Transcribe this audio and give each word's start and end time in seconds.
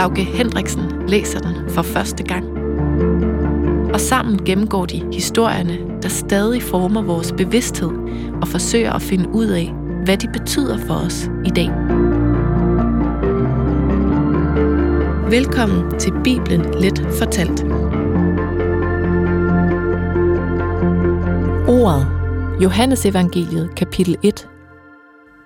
Lauke 0.00 0.24
Hendriksen 0.24 1.08
læser 1.08 1.38
den 1.38 1.70
for 1.70 1.82
første 1.82 2.24
gang. 2.24 2.44
Og 3.94 4.00
sammen 4.00 4.44
gennemgår 4.44 4.86
de 4.86 5.12
historierne, 5.12 5.78
der 6.02 6.08
stadig 6.08 6.62
former 6.62 7.02
vores 7.02 7.32
bevidsthed 7.32 7.90
og 8.42 8.48
forsøger 8.48 8.92
at 8.92 9.02
finde 9.02 9.28
ud 9.28 9.46
af, 9.46 9.72
hvad 10.04 10.16
de 10.16 10.28
betyder 10.32 10.78
for 10.86 10.94
os 10.94 11.30
i 11.44 11.50
dag. 11.50 11.68
Velkommen 15.30 15.98
til 15.98 16.12
Bibelen 16.24 16.60
Let 16.80 17.06
Fortalt. 17.18 17.64
Ordet. 21.68 22.06
Johannes 22.62 23.06
Evangeliet, 23.06 23.70
kapitel 23.76 24.16
1. 24.22 24.48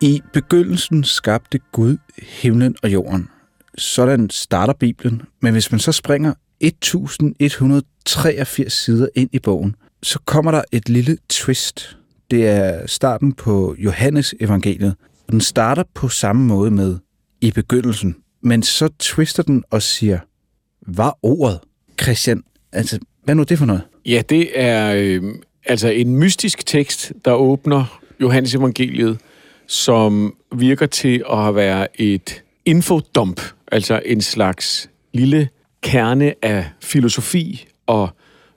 I 0.01 0.21
begyndelsen 0.33 1.05
skabte 1.05 1.59
Gud 1.73 1.97
himlen 2.43 2.77
og 2.83 2.93
jorden. 2.93 3.29
Sådan 3.79 4.31
starter 4.31 4.73
Bibelen, 4.73 5.23
men 5.43 5.53
hvis 5.53 5.71
man 5.71 5.81
så 5.81 5.93
springer 5.93 6.35
1183 6.61 8.73
sider 8.73 9.09
ind 9.15 9.31
i 9.33 9.39
bogen, 9.39 9.77
så 10.03 10.19
kommer 10.25 10.51
der 10.51 10.63
et 10.73 10.89
lille 10.89 11.19
twist. 11.29 11.97
Det 12.31 12.49
er 12.49 12.87
starten 12.87 13.33
på 13.33 13.75
Johannes 13.79 14.35
evangeliet. 14.41 14.95
Den 15.31 15.41
starter 15.41 15.83
på 15.95 16.09
samme 16.09 16.47
måde 16.47 16.71
med 16.71 16.99
i 17.41 17.51
begyndelsen, 17.51 18.17
men 18.43 18.63
så 18.63 18.89
twister 18.99 19.43
den 19.43 19.65
og 19.71 19.83
siger, 19.83 20.19
var 20.87 21.19
ordet? 21.23 21.61
Christian, 22.03 22.43
altså, 22.73 22.99
hvad 23.25 23.35
nu 23.35 23.41
er 23.41 23.47
det 23.47 23.59
for 23.59 23.67
noget? 23.67 23.83
Ja, 24.07 24.23
det 24.29 24.61
er 24.61 24.95
øh, 24.97 25.23
altså 25.67 25.89
en 25.89 26.17
mystisk 26.17 26.67
tekst, 26.67 27.13
der 27.25 27.33
åbner 27.33 28.01
Johannes 28.21 28.55
evangeliet, 28.55 29.19
som 29.67 30.35
virker 30.57 30.87
til 30.87 31.25
at 31.33 31.55
være 31.55 32.01
et 32.01 32.43
infodump, 32.65 33.41
altså 33.75 34.01
en 34.05 34.21
slags 34.21 34.91
lille 35.13 35.49
kerne 35.83 36.35
af 36.43 36.71
filosofi 36.83 37.67
og 37.87 38.09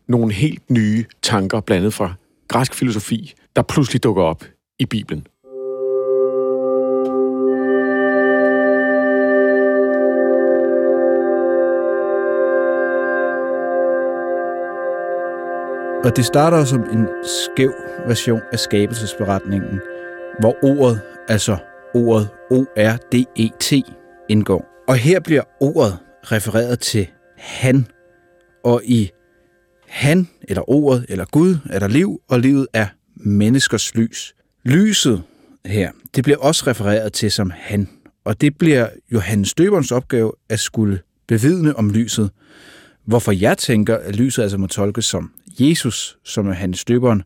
nogle 0.07 0.33
helt 0.33 0.69
nye 0.69 1.05
tanker, 1.21 1.59
blandet 1.59 1.93
fra 1.93 2.13
græsk 2.47 2.73
filosofi, 2.73 3.33
der 3.55 3.61
pludselig 3.61 4.03
dukker 4.03 4.23
op 4.23 4.43
i 4.79 4.85
Bibelen. 4.85 5.27
Og 16.03 16.15
det 16.15 16.25
starter 16.25 16.65
som 16.65 16.79
en 16.79 17.07
skæv 17.23 17.71
version 18.07 18.41
af 18.51 18.59
skabelsesberetningen, 18.59 19.79
hvor 20.39 20.55
ordet, 20.63 21.01
altså 21.27 21.57
ordet 21.93 22.29
O-R-D-E-T, 22.51 23.73
indgår. 24.29 24.76
Og 24.87 24.95
her 24.97 25.19
bliver 25.19 25.43
ordet 25.59 25.97
refereret 26.23 26.79
til 26.79 27.07
han, 27.37 27.87
og 28.63 28.81
i 28.85 29.09
han, 29.87 30.27
eller 30.47 30.69
ordet, 30.69 31.05
eller 31.09 31.25
Gud, 31.25 31.57
er 31.69 31.79
der 31.79 31.87
liv, 31.87 32.21
og 32.29 32.39
livet 32.39 32.67
er 32.73 32.87
menneskers 33.15 33.95
lys. 33.95 34.33
Lyset 34.65 35.23
her, 35.65 35.91
det 36.15 36.23
bliver 36.23 36.37
også 36.37 36.63
refereret 36.67 37.13
til 37.13 37.31
som 37.31 37.51
han, 37.55 37.89
og 38.25 38.41
det 38.41 38.57
bliver 38.57 38.89
Johannes 39.13 39.53
Døberens 39.53 39.91
opgave 39.91 40.31
at 40.49 40.59
skulle 40.59 40.99
bevidne 41.27 41.75
om 41.75 41.89
lyset, 41.89 42.31
hvorfor 43.05 43.31
jeg 43.31 43.57
tænker, 43.57 43.97
at 43.97 44.15
lyset 44.15 44.43
altså 44.43 44.57
må 44.57 44.67
tolkes 44.67 45.05
som 45.05 45.31
Jesus, 45.59 46.17
som 46.23 46.47
Johannes 46.47 46.85
Døberen, 46.85 47.23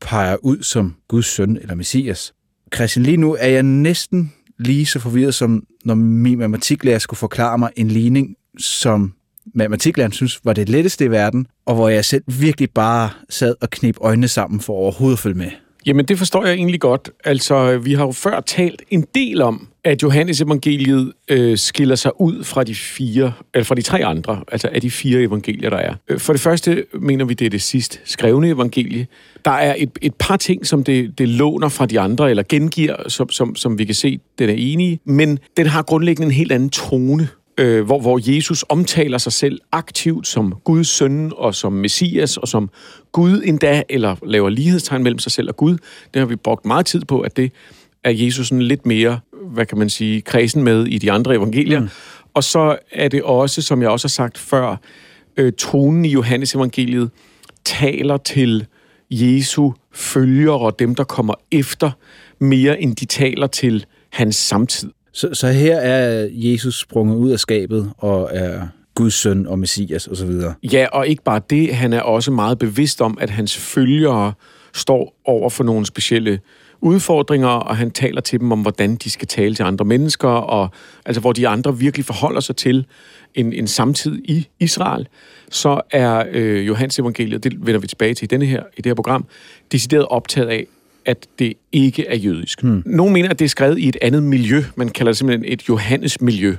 peger 0.00 0.36
ud 0.36 0.62
som 0.62 0.96
Guds 1.08 1.26
søn 1.26 1.56
eller 1.56 1.74
Messias. 1.74 2.32
Christian, 2.74 3.02
lige 3.02 3.16
nu 3.16 3.36
er 3.40 3.48
jeg 3.48 3.62
næsten 3.62 4.32
lige 4.60 4.86
så 4.86 4.98
forvirret, 4.98 5.34
som 5.34 5.62
når 5.84 5.94
min 5.94 6.38
matematiklærer 6.38 6.98
skulle 6.98 7.18
forklare 7.18 7.58
mig 7.58 7.70
en 7.76 7.88
ligning, 7.88 8.36
som 8.58 9.12
matematiklæreren 9.54 10.12
synes 10.12 10.40
var 10.44 10.52
det 10.52 10.68
letteste 10.68 11.04
i 11.04 11.10
verden, 11.10 11.46
og 11.66 11.74
hvor 11.74 11.88
jeg 11.88 12.04
selv 12.04 12.24
virkelig 12.26 12.70
bare 12.70 13.10
sad 13.28 13.54
og 13.60 13.70
knep 13.70 13.96
øjnene 14.00 14.28
sammen 14.28 14.60
for 14.60 14.72
overhovedet 14.72 15.16
at 15.16 15.20
følge 15.20 15.38
med. 15.38 15.50
Jamen, 15.86 16.04
det 16.04 16.18
forstår 16.18 16.46
jeg 16.46 16.54
egentlig 16.54 16.80
godt. 16.80 17.10
Altså, 17.24 17.78
vi 17.78 17.94
har 17.94 18.06
jo 18.06 18.12
før 18.12 18.40
talt 18.40 18.82
en 18.90 19.06
del 19.14 19.42
om, 19.42 19.68
at 19.84 20.02
Johannes 20.02 20.40
evangeliet 20.40 21.12
øh, 21.28 21.58
skiller 21.58 21.94
sig 21.94 22.20
ud 22.20 22.44
fra 22.44 22.64
de 22.64 22.74
fire, 22.74 23.32
eller 23.54 23.64
fra 23.64 23.74
de 23.74 23.82
tre 23.82 24.04
andre, 24.04 24.40
altså 24.52 24.68
af 24.72 24.80
de 24.80 24.90
fire 24.90 25.20
evangelier, 25.20 25.70
der 25.70 25.76
er. 25.76 25.94
Øh, 26.08 26.18
for 26.18 26.32
det 26.32 26.42
første 26.42 26.84
mener 26.94 27.24
vi, 27.24 27.34
det 27.34 27.46
er 27.46 27.50
det 27.50 27.62
sidst 27.62 28.00
skrevne 28.04 28.48
evangelie. 28.48 29.06
Der 29.44 29.50
er 29.50 29.74
et, 29.78 29.90
et 30.02 30.14
par 30.14 30.36
ting, 30.36 30.66
som 30.66 30.84
det, 30.84 31.18
det 31.18 31.28
låner 31.28 31.68
fra 31.68 31.86
de 31.86 32.00
andre, 32.00 32.30
eller 32.30 32.42
gengiver, 32.48 33.08
som, 33.08 33.28
som, 33.28 33.56
som 33.56 33.78
vi 33.78 33.84
kan 33.84 33.94
se, 33.94 34.20
den 34.38 34.48
er 34.48 34.54
enige, 34.58 35.00
men 35.04 35.38
den 35.56 35.66
har 35.66 35.82
grundlæggende 35.82 36.26
en 36.26 36.32
helt 36.32 36.52
anden 36.52 36.70
tone 36.70 37.28
øh, 37.60 37.84
hvor, 37.84 38.00
hvor 38.00 38.34
Jesus 38.34 38.64
omtaler 38.68 39.18
sig 39.18 39.32
selv 39.32 39.60
aktivt 39.72 40.26
som 40.26 40.54
Guds 40.64 40.88
søn 40.88 41.32
og 41.36 41.54
som 41.54 41.72
Messias 41.72 42.36
og 42.36 42.48
som 42.48 42.70
Gud 43.12 43.42
endda, 43.44 43.82
eller 43.88 44.16
laver 44.26 44.48
lighedstegn 44.48 45.02
mellem 45.02 45.18
sig 45.18 45.32
selv 45.32 45.48
og 45.48 45.56
Gud. 45.56 45.78
Det 46.14 46.20
har 46.20 46.26
vi 46.26 46.36
brugt 46.36 46.64
meget 46.64 46.86
tid 46.86 47.04
på, 47.04 47.20
at 47.20 47.36
det 47.36 47.52
er 48.04 48.10
Jesus 48.10 48.48
sådan 48.48 48.62
lidt 48.62 48.86
mere, 48.86 49.20
hvad 49.52 49.66
kan 49.66 49.78
man 49.78 49.90
sige, 49.90 50.20
kredsen 50.20 50.62
med 50.62 50.86
i 50.86 50.98
de 50.98 51.12
andre 51.12 51.34
evangelier. 51.34 51.80
Mm. 51.80 51.88
Og 52.34 52.44
så 52.44 52.78
er 52.92 53.08
det 53.08 53.22
også, 53.22 53.62
som 53.62 53.82
jeg 53.82 53.90
også 53.90 54.04
har 54.04 54.10
sagt 54.10 54.38
før, 54.38 54.76
øh, 55.36 55.52
tonen 55.52 56.04
i 56.04 56.08
Johannes 56.08 56.54
evangeliet 56.54 57.10
taler 57.64 58.16
til 58.16 58.66
Jesu 59.10 59.72
følgere 59.92 60.58
og 60.58 60.78
dem, 60.78 60.94
der 60.94 61.04
kommer 61.04 61.34
efter, 61.50 61.90
mere 62.38 62.80
end 62.80 62.96
de 62.96 63.04
taler 63.04 63.46
til 63.46 63.86
hans 64.10 64.36
samtid. 64.36 64.90
Så, 65.12 65.34
så 65.34 65.48
her 65.48 65.76
er 65.76 66.28
Jesus 66.32 66.80
sprunget 66.80 67.16
ud 67.16 67.30
af 67.30 67.38
skabet 67.38 67.92
og 67.98 68.30
er 68.32 68.66
Guds 68.94 69.14
søn 69.14 69.46
og 69.46 69.58
Messias 69.58 70.08
osv. 70.08 70.30
Ja, 70.72 70.86
og 70.92 71.08
ikke 71.08 71.22
bare 71.22 71.40
det, 71.50 71.74
han 71.74 71.92
er 71.92 72.00
også 72.00 72.30
meget 72.30 72.58
bevidst 72.58 73.00
om, 73.00 73.18
at 73.20 73.30
hans 73.30 73.56
følgere 73.56 74.32
står 74.74 75.20
over 75.24 75.50
for 75.50 75.64
nogle 75.64 75.86
specielle 75.86 76.40
udfordringer, 76.80 77.48
og 77.48 77.76
han 77.76 77.90
taler 77.90 78.20
til 78.20 78.40
dem 78.40 78.52
om, 78.52 78.60
hvordan 78.62 78.96
de 78.96 79.10
skal 79.10 79.28
tale 79.28 79.54
til 79.54 79.62
andre 79.62 79.84
mennesker, 79.84 80.28
og 80.28 80.70
altså 81.04 81.20
hvor 81.20 81.32
de 81.32 81.48
andre 81.48 81.78
virkelig 81.78 82.06
forholder 82.06 82.40
sig 82.40 82.56
til 82.56 82.86
en, 83.34 83.52
en 83.52 83.66
samtid 83.66 84.18
i 84.24 84.48
Israel, 84.60 85.08
så 85.50 85.80
er 85.90 86.24
øh, 86.30 86.66
Johannes 86.66 86.98
evangeliet, 86.98 87.44
det 87.44 87.66
vender 87.66 87.80
vi 87.80 87.86
tilbage 87.86 88.14
til 88.14 88.24
i, 88.24 88.26
denne 88.26 88.46
her, 88.46 88.62
i 88.76 88.82
det 88.82 88.86
her 88.86 88.94
program, 88.94 89.26
decideret 89.72 90.06
optaget 90.06 90.48
af, 90.48 90.66
at 91.06 91.26
det 91.38 91.52
ikke 91.72 92.06
er 92.06 92.16
jødisk. 92.16 92.62
Hmm. 92.62 92.82
Nogle 92.86 93.12
mener, 93.12 93.28
at 93.28 93.38
det 93.38 93.44
er 93.44 93.48
skrevet 93.48 93.78
i 93.78 93.88
et 93.88 93.96
andet 94.02 94.22
miljø. 94.22 94.62
Man 94.76 94.88
kalder 94.88 95.12
det 95.12 95.16
simpelthen 95.18 95.52
et 95.52 95.68
Johannes-miljø. 95.68 96.56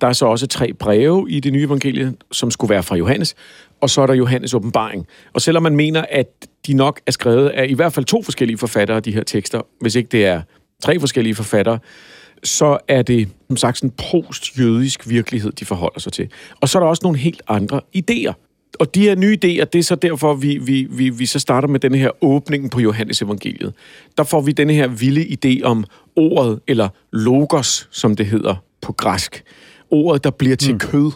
Der 0.00 0.06
er 0.06 0.12
så 0.12 0.26
også 0.26 0.46
tre 0.46 0.72
breve 0.72 1.30
i 1.30 1.40
det 1.40 1.52
nye 1.52 1.64
evangelie, 1.64 2.14
som 2.32 2.50
skulle 2.50 2.70
være 2.70 2.82
fra 2.82 2.96
Johannes, 2.96 3.34
og 3.80 3.90
så 3.90 4.02
er 4.02 4.06
der 4.06 4.14
Johannes 4.14 4.54
åbenbaring. 4.54 5.06
Og 5.32 5.40
selvom 5.40 5.62
man 5.62 5.76
mener, 5.76 6.04
at 6.10 6.26
de 6.66 6.74
nok 6.74 7.00
er 7.06 7.12
skrevet 7.12 7.48
af 7.48 7.66
i 7.68 7.74
hvert 7.74 7.92
fald 7.92 8.06
to 8.06 8.22
forskellige 8.22 8.58
forfattere, 8.58 9.00
de 9.00 9.12
her 9.12 9.22
tekster, 9.22 9.60
hvis 9.80 9.94
ikke 9.94 10.08
det 10.12 10.26
er 10.26 10.42
tre 10.82 11.00
forskellige 11.00 11.34
forfattere, 11.34 11.78
så 12.44 12.78
er 12.88 13.02
det 13.02 13.28
som 13.48 13.56
sagt 13.56 13.78
sådan 13.78 13.92
post-jødisk 14.10 15.08
virkelighed, 15.08 15.52
de 15.52 15.64
forholder 15.64 16.00
sig 16.00 16.12
til. 16.12 16.28
Og 16.60 16.68
så 16.68 16.78
er 16.78 16.82
der 16.82 16.88
også 16.88 17.00
nogle 17.02 17.18
helt 17.18 17.42
andre 17.48 17.80
idéer 17.96 18.51
og 18.78 18.94
de 18.94 19.00
her 19.00 19.14
nye 19.14 19.38
idéer, 19.44 19.64
det 19.64 19.74
er 19.74 19.82
så 19.82 19.94
derfor, 19.94 20.34
vi, 20.34 20.58
vi, 20.58 20.86
vi, 20.90 21.08
vi 21.08 21.26
så 21.26 21.38
starter 21.38 21.68
med 21.68 21.80
den 21.80 21.94
her 21.94 22.10
åbning 22.24 22.70
på 22.70 22.80
Johannes 22.80 23.22
evangeliet. 23.22 23.74
Der 24.18 24.24
får 24.24 24.40
vi 24.40 24.52
denne 24.52 24.72
her 24.72 24.88
vilde 24.88 25.36
idé 25.36 25.62
om 25.64 25.84
ordet, 26.16 26.60
eller 26.66 26.88
logos, 27.12 27.88
som 27.90 28.16
det 28.16 28.26
hedder 28.26 28.54
på 28.80 28.92
græsk. 28.92 29.44
Ordet, 29.90 30.24
der 30.24 30.30
bliver 30.30 30.56
til 30.56 30.72
mm. 30.72 30.78
kød. 30.78 31.12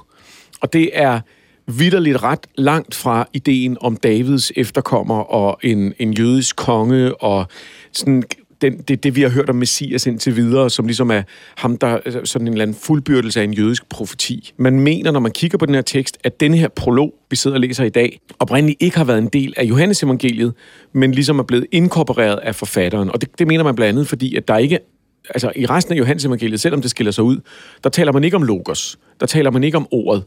Og 0.61 0.73
det 0.73 0.91
er 0.93 1.21
vidderligt 1.67 2.23
ret 2.23 2.47
langt 2.55 2.95
fra 2.95 3.29
ideen 3.33 3.77
om 3.81 3.97
Davids 3.97 4.53
efterkommer 4.57 5.19
og 5.19 5.59
en, 5.63 5.95
en 5.99 6.13
jødisk 6.13 6.57
konge 6.57 7.23
og 7.23 7.47
sådan 7.93 8.23
den, 8.63 8.79
det, 8.79 9.03
det, 9.05 9.17
vi 9.17 9.23
har 9.23 9.29
hørt 9.29 9.51
om 9.51 9.57
Messias 9.57 10.07
indtil 10.07 10.37
videre, 10.37 10.71
som 10.71 10.87
ligesom 10.87 11.11
er 11.11 11.23
ham, 11.57 11.79
der 11.79 12.21
sådan 12.25 12.47
en 12.47 12.53
eller 12.53 12.63
anden 12.63 12.77
fuldbyrdelse 12.83 13.41
af 13.41 13.45
en 13.45 13.55
jødisk 13.55 13.89
profeti. 13.89 14.53
Man 14.57 14.81
mener, 14.81 15.11
når 15.11 15.21
man 15.21 15.33
kigger 15.33 15.59
på 15.59 15.67
den 15.67 15.75
her 15.75 15.83
tekst, 15.83 16.19
at 16.25 16.41
den 16.41 16.55
her 16.55 16.69
prolog, 16.69 17.15
vi 17.31 17.37
sidder 17.37 17.57
og 17.57 17.61
læser 17.61 17.85
i 17.85 17.89
dag, 17.89 18.21
oprindeligt 18.39 18.83
ikke 18.83 18.97
har 18.97 19.05
været 19.05 19.19
en 19.19 19.29
del 19.29 19.55
af 19.57 19.65
Johannes 19.65 20.03
evangeliet, 20.03 20.55
men 20.93 21.13
ligesom 21.13 21.39
er 21.39 21.43
blevet 21.43 21.67
inkorporeret 21.73 22.37
af 22.37 22.55
forfatteren. 22.55 23.11
Og 23.11 23.21
det, 23.21 23.39
det 23.39 23.47
mener 23.47 23.65
man 23.65 23.75
blandt 23.75 23.89
andet, 23.89 24.09
fordi 24.09 24.37
at 24.37 24.49
der 24.49 24.57
ikke 24.57 24.79
altså 25.31 25.53
i 25.57 25.67
resten 25.67 25.95
af 25.95 25.99
Johannes 25.99 26.25
evangeliet, 26.25 26.61
selvom 26.61 26.83
det 26.83 26.91
skiller 26.91 27.13
sig 27.13 27.25
ud, 27.25 27.37
der 27.85 27.91
taler 27.91 28.13
man 28.13 28.25
ikke 28.25 28.37
om 28.37 28.43
logos. 28.43 28.99
Der 29.21 29.27
taler 29.27 29.51
man 29.51 29.65
ikke 29.65 29.77
om 29.77 29.87
ordet. 29.91 30.25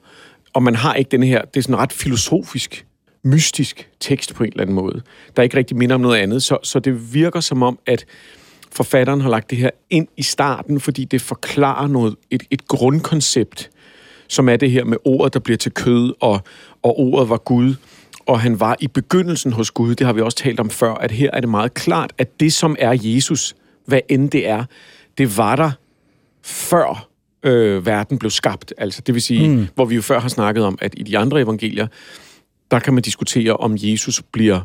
Og 0.54 0.64
man 0.64 0.76
har 0.76 0.94
ikke 0.94 1.10
den 1.12 1.24
her, 1.24 1.42
det 1.42 1.60
er 1.60 1.62
sådan 1.62 1.78
ret 1.78 1.94
filosofisk, 1.94 2.86
mystisk 3.24 3.90
tekst 4.00 4.36
på 4.36 4.44
en 4.44 4.50
eller 4.50 4.62
anden 4.62 4.76
måde, 4.76 5.02
der 5.36 5.44
ikke 5.44 5.58
rigtig 5.58 5.78
minder 5.78 5.96
om 5.96 6.02
noget 6.02 6.18
andet. 6.18 6.44
Så, 6.44 6.58
så 6.64 6.80
det 6.80 7.14
virker 7.14 7.40
som 7.40 7.64
om, 7.64 7.80
at 7.86 8.06
forfatteren 8.72 9.22
har 9.22 9.30
lagt 9.30 9.50
det 9.50 9.58
her 9.58 9.70
ind 9.90 10.08
i 10.18 10.24
starten, 10.24 10.80
fordi 10.80 11.06
det 11.06 11.22
forklarer 11.22 11.88
noget, 11.88 12.16
et, 12.30 12.44
et 12.52 12.68
grundkoncept, 12.68 13.70
som 14.28 14.50
er 14.50 14.56
det 14.56 14.72
her 14.72 14.84
med 14.84 14.98
ordet, 15.06 15.34
der 15.34 15.40
bliver 15.40 15.58
til 15.58 15.72
kød, 15.72 16.14
og, 16.20 16.42
og 16.84 17.00
ordet 17.00 17.30
var 17.30 17.38
Gud, 17.38 17.76
og 18.26 18.40
han 18.40 18.60
var 18.60 18.76
i 18.80 18.88
begyndelsen 18.88 19.54
hos 19.54 19.72
Gud. 19.72 19.96
Det 19.96 20.06
har 20.06 20.14
vi 20.14 20.22
også 20.22 20.38
talt 20.38 20.60
om 20.60 20.70
før, 20.70 20.94
at 20.94 21.12
her 21.12 21.30
er 21.34 21.40
det 21.40 21.50
meget 21.50 21.74
klart, 21.74 22.14
at 22.18 22.40
det, 22.40 22.54
som 22.54 22.76
er 22.80 22.98
Jesus, 23.02 23.56
hvad 23.86 24.02
end 24.10 24.30
det 24.30 24.48
er, 24.48 24.64
det 25.18 25.38
var 25.38 25.56
der 25.56 25.72
før 26.44 27.10
øh, 27.44 27.86
verden 27.86 28.18
blev 28.18 28.32
skabt. 28.32 28.74
Altså, 28.78 29.02
det 29.02 29.14
vil 29.14 29.22
sige, 29.22 29.50
mm. 29.50 29.68
hvor 29.76 29.86
vi 29.86 29.96
jo 29.96 30.02
før 30.02 30.20
har 30.20 30.30
snakket 30.30 30.64
om, 30.64 30.78
at 30.82 30.94
i 30.98 31.04
de 31.04 31.18
andre 31.18 31.42
evangelier, 31.42 31.88
der 32.72 32.80
kan 32.80 32.94
man 32.94 33.04
diskutere, 33.04 33.54
om 33.54 33.76
Jesus 33.78 34.22
bliver 34.32 34.62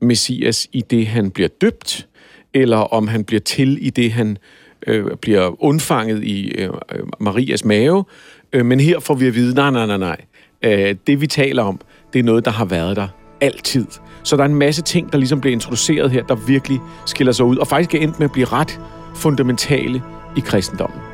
Messias 0.00 0.68
i 0.72 0.80
det, 0.80 1.06
han 1.06 1.30
bliver 1.30 1.48
døbt, 1.60 2.08
eller 2.54 2.76
om 2.76 3.08
han 3.08 3.24
bliver 3.24 3.40
til 3.40 3.86
i 3.86 3.90
det, 3.90 4.12
han 4.12 4.38
øh, 4.86 5.06
bliver 5.16 5.64
undfanget 5.64 6.24
i 6.24 6.48
øh, 6.48 6.68
øh, 6.68 7.00
Marias 7.20 7.64
mave. 7.64 8.04
Øh, 8.52 8.66
men 8.66 8.80
her 8.80 9.00
får 9.00 9.14
vi 9.14 9.26
at 9.26 9.34
vide, 9.34 9.54
nej, 9.54 9.70
nej, 9.70 9.86
nej, 9.86 9.96
nej. 9.96 10.16
Øh, 10.62 10.96
det, 11.06 11.20
vi 11.20 11.26
taler 11.26 11.62
om, 11.62 11.80
det 12.12 12.18
er 12.18 12.22
noget, 12.22 12.44
der 12.44 12.50
har 12.50 12.64
været 12.64 12.96
der 12.96 13.08
altid. 13.40 13.86
Så 14.22 14.36
der 14.36 14.42
er 14.42 14.48
en 14.48 14.54
masse 14.54 14.82
ting, 14.82 15.12
der 15.12 15.18
ligesom 15.18 15.40
bliver 15.40 15.52
introduceret 15.52 16.10
her, 16.10 16.22
der 16.22 16.34
virkelig 16.34 16.80
skiller 17.06 17.32
sig 17.32 17.46
ud, 17.46 17.56
og 17.56 17.66
faktisk 17.66 17.94
er 17.94 17.98
endt 17.98 18.18
med 18.18 18.24
at 18.24 18.32
blive 18.32 18.46
ret 18.46 18.80
fundamentale 19.14 20.02
i 20.36 20.40
kristendommen. 20.40 21.09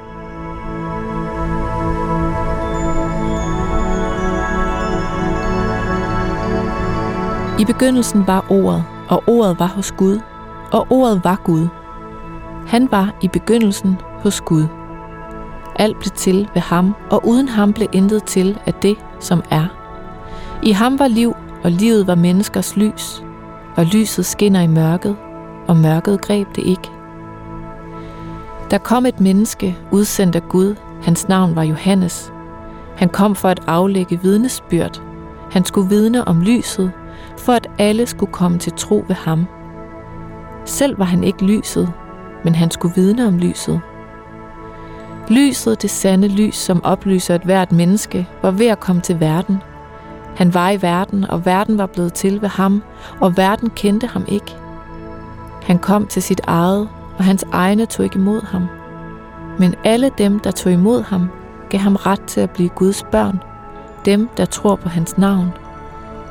I 7.58 7.64
begyndelsen 7.64 8.26
var 8.26 8.44
ordet, 8.48 8.84
og 9.08 9.22
ordet 9.26 9.58
var 9.58 9.66
hos 9.66 9.92
Gud, 9.92 10.20
og 10.72 10.86
ordet 10.90 11.20
var 11.24 11.40
Gud. 11.44 11.68
Han 12.66 12.88
var 12.90 13.14
i 13.22 13.28
begyndelsen 13.28 13.96
hos 14.22 14.40
Gud. 14.40 14.66
Alt 15.76 15.98
blev 15.98 16.10
til 16.10 16.48
ved 16.54 16.62
ham, 16.62 16.94
og 17.10 17.26
uden 17.26 17.48
ham 17.48 17.72
blev 17.72 17.88
intet 17.92 18.24
til 18.24 18.58
af 18.66 18.74
det, 18.74 18.96
som 19.20 19.42
er. 19.50 19.66
I 20.62 20.70
ham 20.70 20.98
var 20.98 21.08
liv, 21.08 21.36
og 21.64 21.70
livet 21.70 22.06
var 22.06 22.14
menneskers 22.14 22.76
lys, 22.76 23.24
og 23.76 23.84
lyset 23.84 24.26
skinner 24.26 24.60
i 24.60 24.66
mørket, 24.66 25.16
og 25.68 25.76
mørket 25.76 26.20
greb 26.20 26.48
det 26.56 26.62
ikke. 26.62 26.90
Der 28.70 28.78
kom 28.78 29.06
et 29.06 29.20
menneske, 29.20 29.78
udsendt 29.90 30.36
af 30.36 30.48
Gud. 30.48 30.74
Hans 31.02 31.28
navn 31.28 31.56
var 31.56 31.62
Johannes. 31.62 32.32
Han 32.96 33.08
kom 33.08 33.34
for 33.34 33.48
at 33.48 33.60
aflægge 33.66 34.20
vidnesbyrd. 34.22 35.02
Han 35.50 35.64
skulle 35.64 35.88
vidne 35.88 36.28
om 36.28 36.40
lyset, 36.40 36.92
for 37.38 37.52
at 37.52 37.68
alle 37.78 38.06
skulle 38.06 38.32
komme 38.32 38.58
til 38.58 38.72
tro 38.72 39.04
ved 39.08 39.16
ham. 39.16 39.46
Selv 40.64 40.98
var 40.98 41.04
han 41.04 41.24
ikke 41.24 41.44
lyset, 41.44 41.92
men 42.44 42.54
han 42.54 42.70
skulle 42.70 42.94
vidne 42.94 43.26
om 43.26 43.38
lyset. 43.38 43.80
Lyset, 45.28 45.82
det 45.82 45.90
sande 45.90 46.28
lys, 46.28 46.56
som 46.56 46.84
oplyser 46.84 47.34
et 47.34 47.42
hvert 47.42 47.72
menneske, 47.72 48.28
var 48.42 48.50
ved 48.50 48.66
at 48.66 48.80
komme 48.80 49.02
til 49.02 49.20
verden. 49.20 49.62
Han 50.36 50.54
var 50.54 50.70
i 50.70 50.82
verden, 50.82 51.24
og 51.30 51.46
verden 51.46 51.78
var 51.78 51.86
blevet 51.86 52.12
til 52.12 52.42
ved 52.42 52.48
ham, 52.48 52.82
og 53.20 53.36
verden 53.36 53.70
kendte 53.70 54.06
ham 54.06 54.24
ikke. 54.28 54.56
Han 55.62 55.78
kom 55.78 56.06
til 56.06 56.22
sit 56.22 56.40
eget, 56.46 56.88
og 57.18 57.24
hans 57.24 57.44
egne 57.52 57.86
tog 57.86 58.04
ikke 58.04 58.18
imod 58.18 58.42
ham. 58.42 58.66
Men 59.58 59.74
alle 59.84 60.10
dem, 60.18 60.40
der 60.40 60.50
tog 60.50 60.72
imod 60.72 61.02
ham, 61.02 61.28
gav 61.68 61.80
ham 61.80 61.96
ret 61.96 62.22
til 62.22 62.40
at 62.40 62.50
blive 62.50 62.68
Guds 62.68 63.02
børn, 63.12 63.40
dem, 64.04 64.28
der 64.36 64.44
tror 64.44 64.76
på 64.76 64.88
hans 64.88 65.18
navn. 65.18 65.52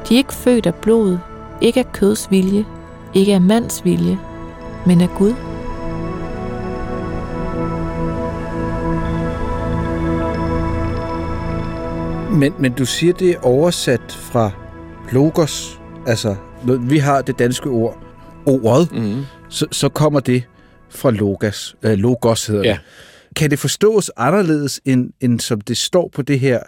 De 0.10 0.14
er 0.14 0.18
ikke 0.18 0.34
født 0.34 0.66
af 0.66 0.76
blod, 0.76 1.18
ikke 1.62 1.80
af 1.80 1.92
køds 1.92 2.32
vilje, 2.32 2.66
ikke 3.14 3.34
af 3.34 3.42
mands 3.42 3.86
vilje, 3.86 4.20
men 4.86 5.02
af 5.02 5.10
Gud. 5.18 5.34
Men, 12.40 12.54
men 12.60 12.74
du 12.74 12.86
siger, 12.86 13.14
det 13.14 13.32
er 13.32 13.40
oversat 13.40 14.12
fra 14.12 14.52
logos, 15.12 15.80
altså 16.08 16.36
vi 16.80 16.98
har 16.98 17.22
det 17.22 17.40
danske 17.40 17.70
ord, 17.70 17.98
ordet, 18.46 18.92
mm. 18.92 19.26
så, 19.50 19.66
så 19.72 19.90
kommer 19.90 20.20
det 20.20 20.44
fra 20.90 21.12
logos, 21.12 21.76
øh, 21.84 21.92
logos 21.92 22.48
hedder 22.48 22.64
ja. 22.64 22.72
det. 22.72 22.80
Kan 23.36 23.52
det 23.52 23.60
forstås 23.60 24.12
anderledes, 24.18 24.82
end, 24.86 25.12
end 25.22 25.40
som 25.40 25.62
det 25.62 25.78
står 25.78 26.10
på 26.14 26.22
det 26.22 26.40
her 26.40 26.60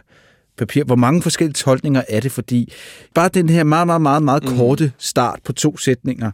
papir? 0.57 0.83
Hvor 0.83 0.95
mange 0.95 1.21
forskellige 1.21 1.53
tolkninger 1.53 2.01
er 2.09 2.19
det? 2.19 2.31
Fordi 2.31 2.73
bare 3.13 3.29
den 3.29 3.49
her 3.49 3.63
meget, 3.63 3.87
meget, 3.87 4.01
meget, 4.01 4.23
meget 4.23 4.43
mm. 4.43 4.57
korte 4.57 4.91
start 4.97 5.39
på 5.43 5.53
to 5.53 5.77
sætninger, 5.77 6.31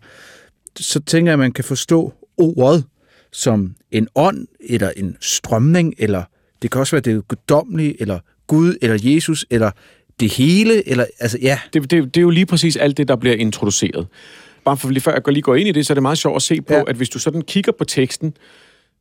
så 0.80 1.00
tænker 1.00 1.32
jeg, 1.32 1.34
at 1.34 1.40
man 1.40 1.52
kan 1.52 1.64
forstå 1.64 2.14
ordet 2.38 2.84
som 3.32 3.76
en 3.92 4.08
ånd, 4.16 4.48
eller 4.60 4.92
en 4.98 5.18
strømning, 5.22 5.94
eller 5.98 6.24
det 6.62 6.72
kan 6.72 6.80
også 6.80 6.96
være 6.96 7.02
det 7.02 7.28
guddommelige, 7.28 8.02
eller 8.02 8.20
Gud, 8.48 8.76
eller 8.82 9.00
Jesus, 9.02 9.46
eller 9.50 9.72
det 10.20 10.34
hele, 10.34 10.90
eller 10.90 11.06
altså 11.20 11.38
ja. 11.42 11.60
Det, 11.74 11.92
det, 11.92 12.04
det 12.04 12.18
er 12.18 12.22
jo 12.22 12.30
lige 12.30 12.46
præcis 12.46 12.76
alt 12.76 12.98
det, 12.98 13.08
der 13.08 13.16
bliver 13.16 13.36
introduceret. 13.36 14.08
Bare 14.66 14.78
for 14.78 14.90
lige 14.90 15.02
før 15.02 15.12
jeg 15.12 15.34
lige 15.34 15.42
går 15.42 15.56
ind 15.56 15.70
i 15.70 15.72
det, 15.72 15.86
så 15.86 15.94
er 15.94 15.96
det 15.96 16.02
meget 16.02 16.18
sjovt 16.18 16.36
at 16.36 16.42
se 16.42 16.62
på, 16.62 16.74
ja. 16.74 16.84
at 16.88 16.96
hvis 16.96 17.10
du 17.10 17.20
sådan 17.20 17.42
kigger 17.42 17.72
på 17.72 17.86
teksten, 17.86 18.34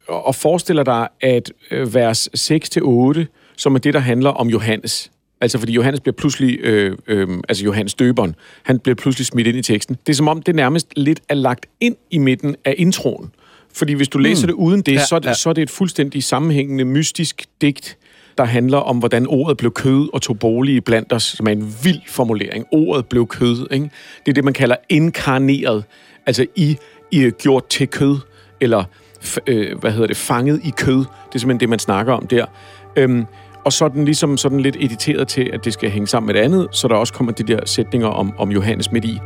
og 0.08 0.34
forestiller 0.34 0.82
dig, 0.82 1.08
at 1.20 1.52
øh, 1.70 1.94
vers 1.94 2.28
6-8, 2.36 3.24
som 3.56 3.74
er 3.74 3.78
det, 3.78 3.94
der 3.94 4.00
handler 4.00 4.30
om 4.30 4.48
Johannes, 4.48 5.11
Altså, 5.42 5.58
fordi 5.58 5.72
Johannes 5.72 6.00
bliver 6.00 6.14
pludselig, 6.14 6.58
øh, 6.60 6.96
øh, 7.06 7.28
altså 7.48 7.64
Johannes 7.64 7.94
døberen, 7.94 8.34
han 8.62 8.78
bliver 8.78 8.96
pludselig 8.96 9.26
smidt 9.26 9.46
ind 9.46 9.56
i 9.56 9.62
teksten. 9.62 9.96
Det 10.06 10.12
er 10.12 10.16
som 10.16 10.28
om, 10.28 10.42
det 10.42 10.54
nærmest 10.54 10.86
lidt 10.96 11.20
er 11.28 11.34
lagt 11.34 11.66
ind 11.80 11.96
i 12.10 12.18
midten 12.18 12.56
af 12.64 12.74
introen. 12.78 13.30
Fordi 13.74 13.92
hvis 13.92 14.08
du 14.08 14.18
mm. 14.18 14.22
læser 14.22 14.46
det 14.46 14.54
uden 14.54 14.82
det, 14.82 14.92
ja, 14.92 15.04
så, 15.06 15.14
er 15.14 15.18
det 15.18 15.28
ja. 15.28 15.34
så 15.34 15.48
er 15.48 15.52
det 15.52 15.62
et 15.62 15.70
fuldstændig 15.70 16.24
sammenhængende, 16.24 16.84
mystisk 16.84 17.44
digt, 17.60 17.98
der 18.38 18.44
handler 18.44 18.78
om, 18.78 18.98
hvordan 18.98 19.26
ordet 19.26 19.56
blev 19.56 19.72
kød 19.72 20.08
og 20.12 20.22
tog 20.22 20.38
bolig 20.38 20.84
blandt 20.84 21.12
os, 21.12 21.22
som 21.22 21.46
er 21.46 21.50
en 21.50 21.74
vild 21.84 22.00
formulering. 22.06 22.66
Ordet 22.72 23.06
blev 23.06 23.26
kød, 23.26 23.66
ikke? 23.70 23.90
Det 24.26 24.32
er 24.32 24.34
det, 24.34 24.44
man 24.44 24.54
kalder 24.54 24.76
inkarneret. 24.88 25.84
Altså, 26.26 26.46
I, 26.56 26.76
I 27.10 27.30
gjort 27.30 27.66
til 27.66 27.88
kød, 27.88 28.18
eller 28.60 28.84
øh, 29.46 29.78
hvad 29.78 29.92
hedder 29.92 30.06
det, 30.06 30.16
fanget 30.16 30.60
i 30.64 30.72
kød. 30.76 30.98
Det 30.98 31.34
er 31.34 31.38
simpelthen 31.38 31.60
det, 31.60 31.68
man 31.68 31.78
snakker 31.78 32.12
om 32.12 32.26
der. 32.26 32.46
Øhm, 32.96 33.24
og 33.64 33.72
så 33.72 33.84
er 33.84 33.88
den 33.88 34.04
ligesom 34.04 34.36
sådan 34.36 34.60
lidt 34.60 34.76
editeret 34.80 35.28
til, 35.28 35.50
at 35.52 35.64
det 35.64 35.72
skal 35.72 35.90
hænge 35.90 36.06
sammen 36.06 36.26
med 36.26 36.34
det 36.34 36.40
andet, 36.40 36.68
så 36.70 36.88
der 36.88 36.94
også 36.94 37.12
kommer 37.12 37.32
de 37.32 37.42
der 37.42 37.60
sætninger 37.66 38.08
om, 38.08 38.32
om 38.38 38.50
Johannes 38.50 38.92
midt 38.92 39.04
i. 39.04 39.20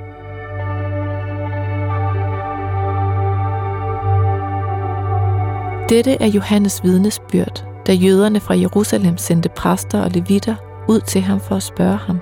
Dette 5.88 6.22
er 6.22 6.26
Johannes 6.26 6.84
vidnesbyrd, 6.84 7.64
da 7.86 7.92
jøderne 7.92 8.40
fra 8.40 8.58
Jerusalem 8.58 9.16
sendte 9.16 9.48
præster 9.48 10.02
og 10.02 10.10
levitter 10.10 10.54
ud 10.88 11.00
til 11.00 11.20
ham 11.20 11.40
for 11.40 11.56
at 11.56 11.62
spørge 11.62 11.96
ham, 11.96 12.18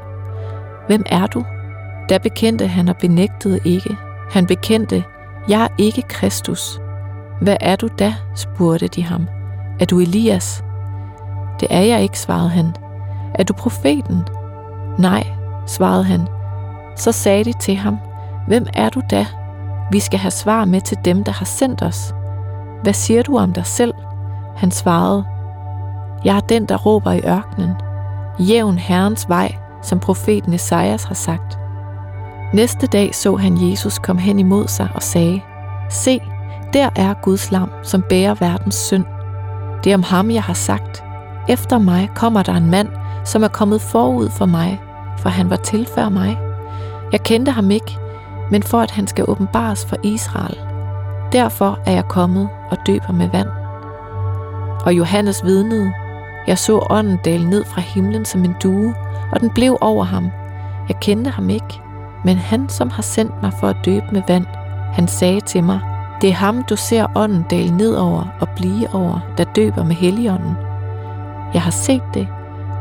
Hvem 0.87 1.03
er 1.07 1.27
du? 1.27 1.45
Der 2.09 2.19
bekendte 2.19 2.67
han 2.67 2.89
og 2.89 2.97
benægtede 2.97 3.61
ikke. 3.65 3.97
Han 4.31 4.47
bekendte, 4.47 5.05
Jeg 5.49 5.63
er 5.63 5.69
ikke 5.79 6.03
Kristus. 6.03 6.79
Hvad 7.41 7.57
er 7.61 7.77
du 7.77 7.89
da? 7.99 8.15
spurgte 8.37 8.89
de 8.89 9.03
ham. 9.03 9.27
Er 9.81 9.85
du 9.85 10.01
Elias? 10.01 10.64
Det 11.61 11.69
er 11.71 11.81
jeg 11.81 12.03
ikke, 12.03 12.19
svarede 12.19 12.49
han. 12.49 12.77
Er 13.35 13.45
du 13.45 13.53
profeten? 13.53 14.29
Nej, 14.99 15.27
svarede 15.67 16.05
han. 16.05 16.29
Så 16.97 17.13
sagde 17.13 17.45
de 17.45 17.53
til 17.53 17.77
ham, 17.77 17.99
Hvem 18.47 18.67
er 18.75 18.89
du 18.89 19.03
da? 19.11 19.27
Vi 19.91 20.01
skal 20.01 20.19
have 20.19 20.31
svar 20.31 20.65
med 20.65 20.81
til 20.81 20.99
dem, 21.05 21.25
der 21.25 21.33
har 21.33 21.45
sendt 21.45 21.83
os. 21.83 22.15
Hvad 22.83 22.93
siger 22.93 23.23
du 23.23 23.39
om 23.39 23.53
dig 23.53 23.67
selv? 23.67 23.95
Han 24.57 24.71
svarede, 24.71 25.25
Jeg 26.25 26.37
er 26.37 26.41
den, 26.41 26.67
der 26.67 26.77
råber 26.77 27.13
i 27.13 27.21
ørkenen. 27.27 27.71
Jævn 28.39 28.79
Herrens 28.79 29.29
vej, 29.29 29.55
som 29.83 30.01
profeten 30.01 30.53
Esajas 30.53 31.05
har 31.05 31.15
sagt. 31.15 31.59
Næste 32.55 32.87
dag 32.87 33.15
så 33.15 33.37
han 33.37 33.71
Jesus 33.71 33.99
komme 33.99 34.23
hen 34.23 34.39
imod 34.39 34.69
sig 34.69 34.89
og 34.95 35.03
sagde, 35.03 35.41
Se, 35.91 36.21
der 36.73 36.91
er 36.97 37.15
Guds 37.23 37.51
lam, 37.51 37.71
som 37.83 38.05
bærer 38.09 38.35
verdens 38.35 38.75
synd. 38.75 39.05
Det 39.85 39.93
er 39.93 39.97
om 39.97 40.03
ham, 40.03 40.31
jeg 40.31 40.43
har 40.43 40.55
sagt, 40.55 41.04
efter 41.49 41.79
mig 41.79 42.11
kommer 42.15 42.43
der 42.43 42.55
en 42.55 42.71
mand, 42.71 42.89
som 43.25 43.43
er 43.43 43.49
kommet 43.49 43.81
forud 43.81 44.31
for 44.31 44.47
mig, 44.47 44.83
for 45.19 45.29
han 45.29 45.51
var 45.51 45.57
til 45.57 45.89
før 45.95 46.09
mig. 46.09 46.39
Jeg 47.13 47.23
kendte 47.23 47.53
ham 47.53 47.71
ikke, 47.71 47.99
men 48.51 48.63
for 48.63 48.81
at 48.81 48.91
han 48.91 49.07
skal 49.07 49.25
åbenbares 49.29 49.87
for 49.87 49.97
Israel. 50.03 50.59
Derfor 51.33 51.79
er 51.87 51.93
jeg 51.93 52.05
kommet 52.09 52.49
og 52.71 52.77
døber 52.87 53.13
med 53.13 53.29
vand. 53.29 53.49
Og 54.87 54.95
Johannes 54.95 55.45
vidnede, 55.45 55.93
jeg 56.47 56.59
så 56.59 56.87
ånden 56.91 57.19
dale 57.25 57.51
ned 57.51 57.65
fra 57.65 57.81
himlen 57.81 58.25
som 58.25 58.45
en 58.45 58.57
due, 58.63 58.95
og 59.33 59.41
den 59.41 59.51
blev 59.51 59.77
over 59.81 60.05
ham. 60.05 60.31
Jeg 60.89 60.97
kendte 61.01 61.31
ham 61.31 61.51
ikke, 61.51 61.81
men 62.25 62.37
han, 62.37 62.69
som 62.69 62.91
har 62.91 63.03
sendt 63.03 63.43
mig 63.43 63.53
for 63.61 63.69
at 63.69 63.77
døbe 63.85 64.07
med 64.13 64.23
vand, 64.29 64.47
han 64.93 65.09
sagde 65.09 65.41
til 65.41 65.65
mig, 65.65 65.81
Det 66.21 66.31
er 66.31 66.35
ham, 66.35 66.63
du 66.63 66.77
ser 66.77 67.07
ånden 67.17 67.43
dale 67.51 67.77
ned 67.77 67.95
over 67.95 68.25
og 68.41 68.49
blive 68.57 68.95
over, 68.95 69.21
der 69.39 69.45
døber 69.45 69.85
med 69.85 69.95
heligånden. 69.95 70.57
Jeg 71.55 71.63
har 71.63 71.71
set 71.71 72.03
det, 72.15 72.29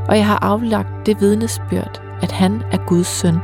og 0.09 0.17
jeg 0.17 0.25
har 0.25 0.39
aflagt 0.41 1.05
det 1.05 1.19
vidnesbyrd, 1.19 2.01
at 2.21 2.31
han 2.31 2.61
er 2.71 2.85
Guds 2.87 3.07
søn. 3.07 3.35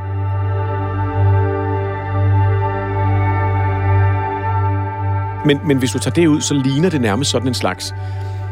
Men, 5.46 5.68
men 5.68 5.78
hvis 5.78 5.92
du 5.92 6.00
tager 6.00 6.14
det 6.14 6.28
ud, 6.28 6.42
så 6.42 6.54
ligner 6.54 6.90
det 6.90 7.02
nærmest 7.02 7.32
sådan 7.32 7.48
en 7.48 7.54
slags 7.54 7.94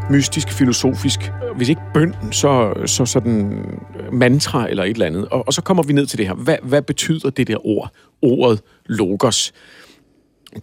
mystisk, 0.09 0.51
filosofisk, 0.51 1.31
hvis 1.55 1.69
ikke 1.69 1.81
bøn, 1.93 2.15
så, 2.31 2.73
så 2.85 3.05
sådan 3.05 3.65
øh, 3.99 4.13
mantra 4.13 4.69
eller 4.69 4.83
et 4.83 4.89
eller 4.89 5.05
andet. 5.05 5.27
Og, 5.27 5.47
og 5.47 5.53
så 5.53 5.61
kommer 5.61 5.83
vi 5.83 5.93
ned 5.93 6.05
til 6.05 6.17
det 6.17 6.27
her. 6.27 6.33
Hvad, 6.33 6.57
hvad 6.63 6.81
betyder 6.81 7.29
det 7.29 7.47
der 7.47 7.67
ord? 7.67 7.91
Ordet 8.21 8.61
logos. 8.85 9.53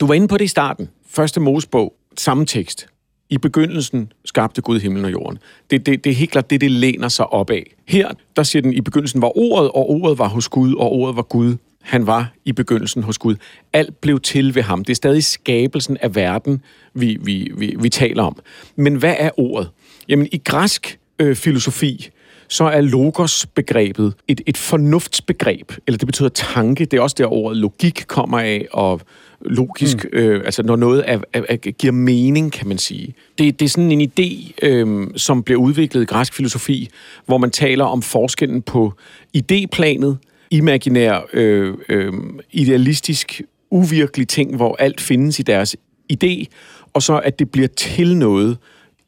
Du 0.01 0.07
var 0.07 0.15
inde 0.15 0.29
på 0.29 0.39
det 0.39 0.45
i 0.45 0.49
starten. 0.49 0.89
Første 1.09 1.41
Mosebog, 1.41 1.95
samme 2.19 2.47
tekst. 2.47 2.87
I 3.31 3.39
begyndelsen 3.39 4.13
skabte 4.25 4.63
Gud 4.63 4.81
himlen 4.81 5.05
og 5.05 5.13
jorden. 5.13 5.39
Det, 5.71 5.87
det, 5.87 6.05
det 6.05 6.11
er 6.11 6.15
helt 6.15 6.31
klart 6.31 6.51
det, 6.51 6.61
det 6.61 6.71
læner 6.71 7.09
sig 7.09 7.27
op 7.27 7.51
af. 7.51 7.75
Her, 7.89 8.09
der 8.37 8.43
siger 8.43 8.63
den, 8.63 8.73
i 8.73 8.81
begyndelsen 8.81 9.23
var 9.23 9.39
ordet, 9.39 9.71
og 9.71 9.91
ordet 9.91 10.19
var 10.19 10.29
hos 10.29 10.49
Gud, 10.49 10.75
og 10.75 10.93
ordet 10.93 11.17
var 11.17 11.23
Gud. 11.23 11.57
Han 11.83 12.07
var 12.07 12.33
i 12.45 12.53
begyndelsen 12.53 13.03
hos 13.03 13.19
Gud. 13.19 13.37
Alt 13.73 14.01
blev 14.01 14.21
til 14.21 14.55
ved 14.55 14.63
ham. 14.63 14.85
Det 14.85 14.93
er 14.93 14.95
stadig 14.95 15.25
skabelsen 15.25 15.97
af 15.97 16.15
verden, 16.15 16.63
vi, 16.95 17.19
vi, 17.21 17.51
vi, 17.57 17.77
vi 17.79 17.89
taler 17.89 18.23
om. 18.23 18.39
Men 18.77 18.95
hvad 18.95 19.15
er 19.19 19.31
ordet? 19.37 19.71
Jamen, 20.09 20.29
i 20.33 20.41
græsk 20.45 20.99
øh, 21.19 21.37
filosofi, 21.37 22.11
så 22.49 22.65
er 22.65 22.81
logos-begrebet 22.81 24.15
et, 24.29 24.41
et 24.47 24.57
fornuftsbegreb, 24.57 25.73
eller 25.87 25.99
det 25.99 26.07
betyder 26.07 26.29
tanke. 26.29 26.85
Det 26.85 26.97
er 26.97 27.01
også 27.01 27.17
der 27.19 27.33
ordet 27.33 27.57
logik 27.57 28.05
kommer 28.07 28.39
af, 28.39 28.67
og 28.73 29.01
logisk, 29.41 30.07
mm. 30.13 30.19
øh, 30.19 30.43
altså 30.45 30.63
når 30.63 30.77
noget 30.77 31.05
er, 31.07 31.21
er, 31.33 31.43
er, 31.49 31.57
giver 31.57 31.93
mening, 31.93 32.53
kan 32.53 32.69
man 32.69 32.79
sige. 32.79 33.15
Det, 33.39 33.61
det 33.61 33.65
er 33.65 33.69
sådan 33.69 33.93
en 33.93 34.11
idé, 34.11 34.53
øh, 34.63 35.07
som 35.17 35.43
bliver 35.43 35.61
udviklet 35.61 36.03
i 36.03 36.05
græsk 36.05 36.35
filosofi, 36.35 36.89
hvor 37.27 37.39
man 37.39 37.51
taler 37.51 37.85
om 37.85 38.03
forskellen 38.03 38.63
på 38.63 38.93
idéplanet, 39.37 40.17
imaginær, 40.51 41.21
øh, 41.33 41.75
øh, 41.89 42.13
idealistisk, 42.53 43.43
uvirkelig 43.71 44.29
ting, 44.29 44.57
hvor 44.57 44.77
alt 44.79 45.01
findes 45.01 45.39
i 45.39 45.43
deres 45.43 45.77
idé, 46.13 46.45
og 46.93 47.03
så 47.03 47.19
at 47.19 47.39
det 47.39 47.51
bliver 47.51 47.69
til 47.69 48.17
noget 48.17 48.59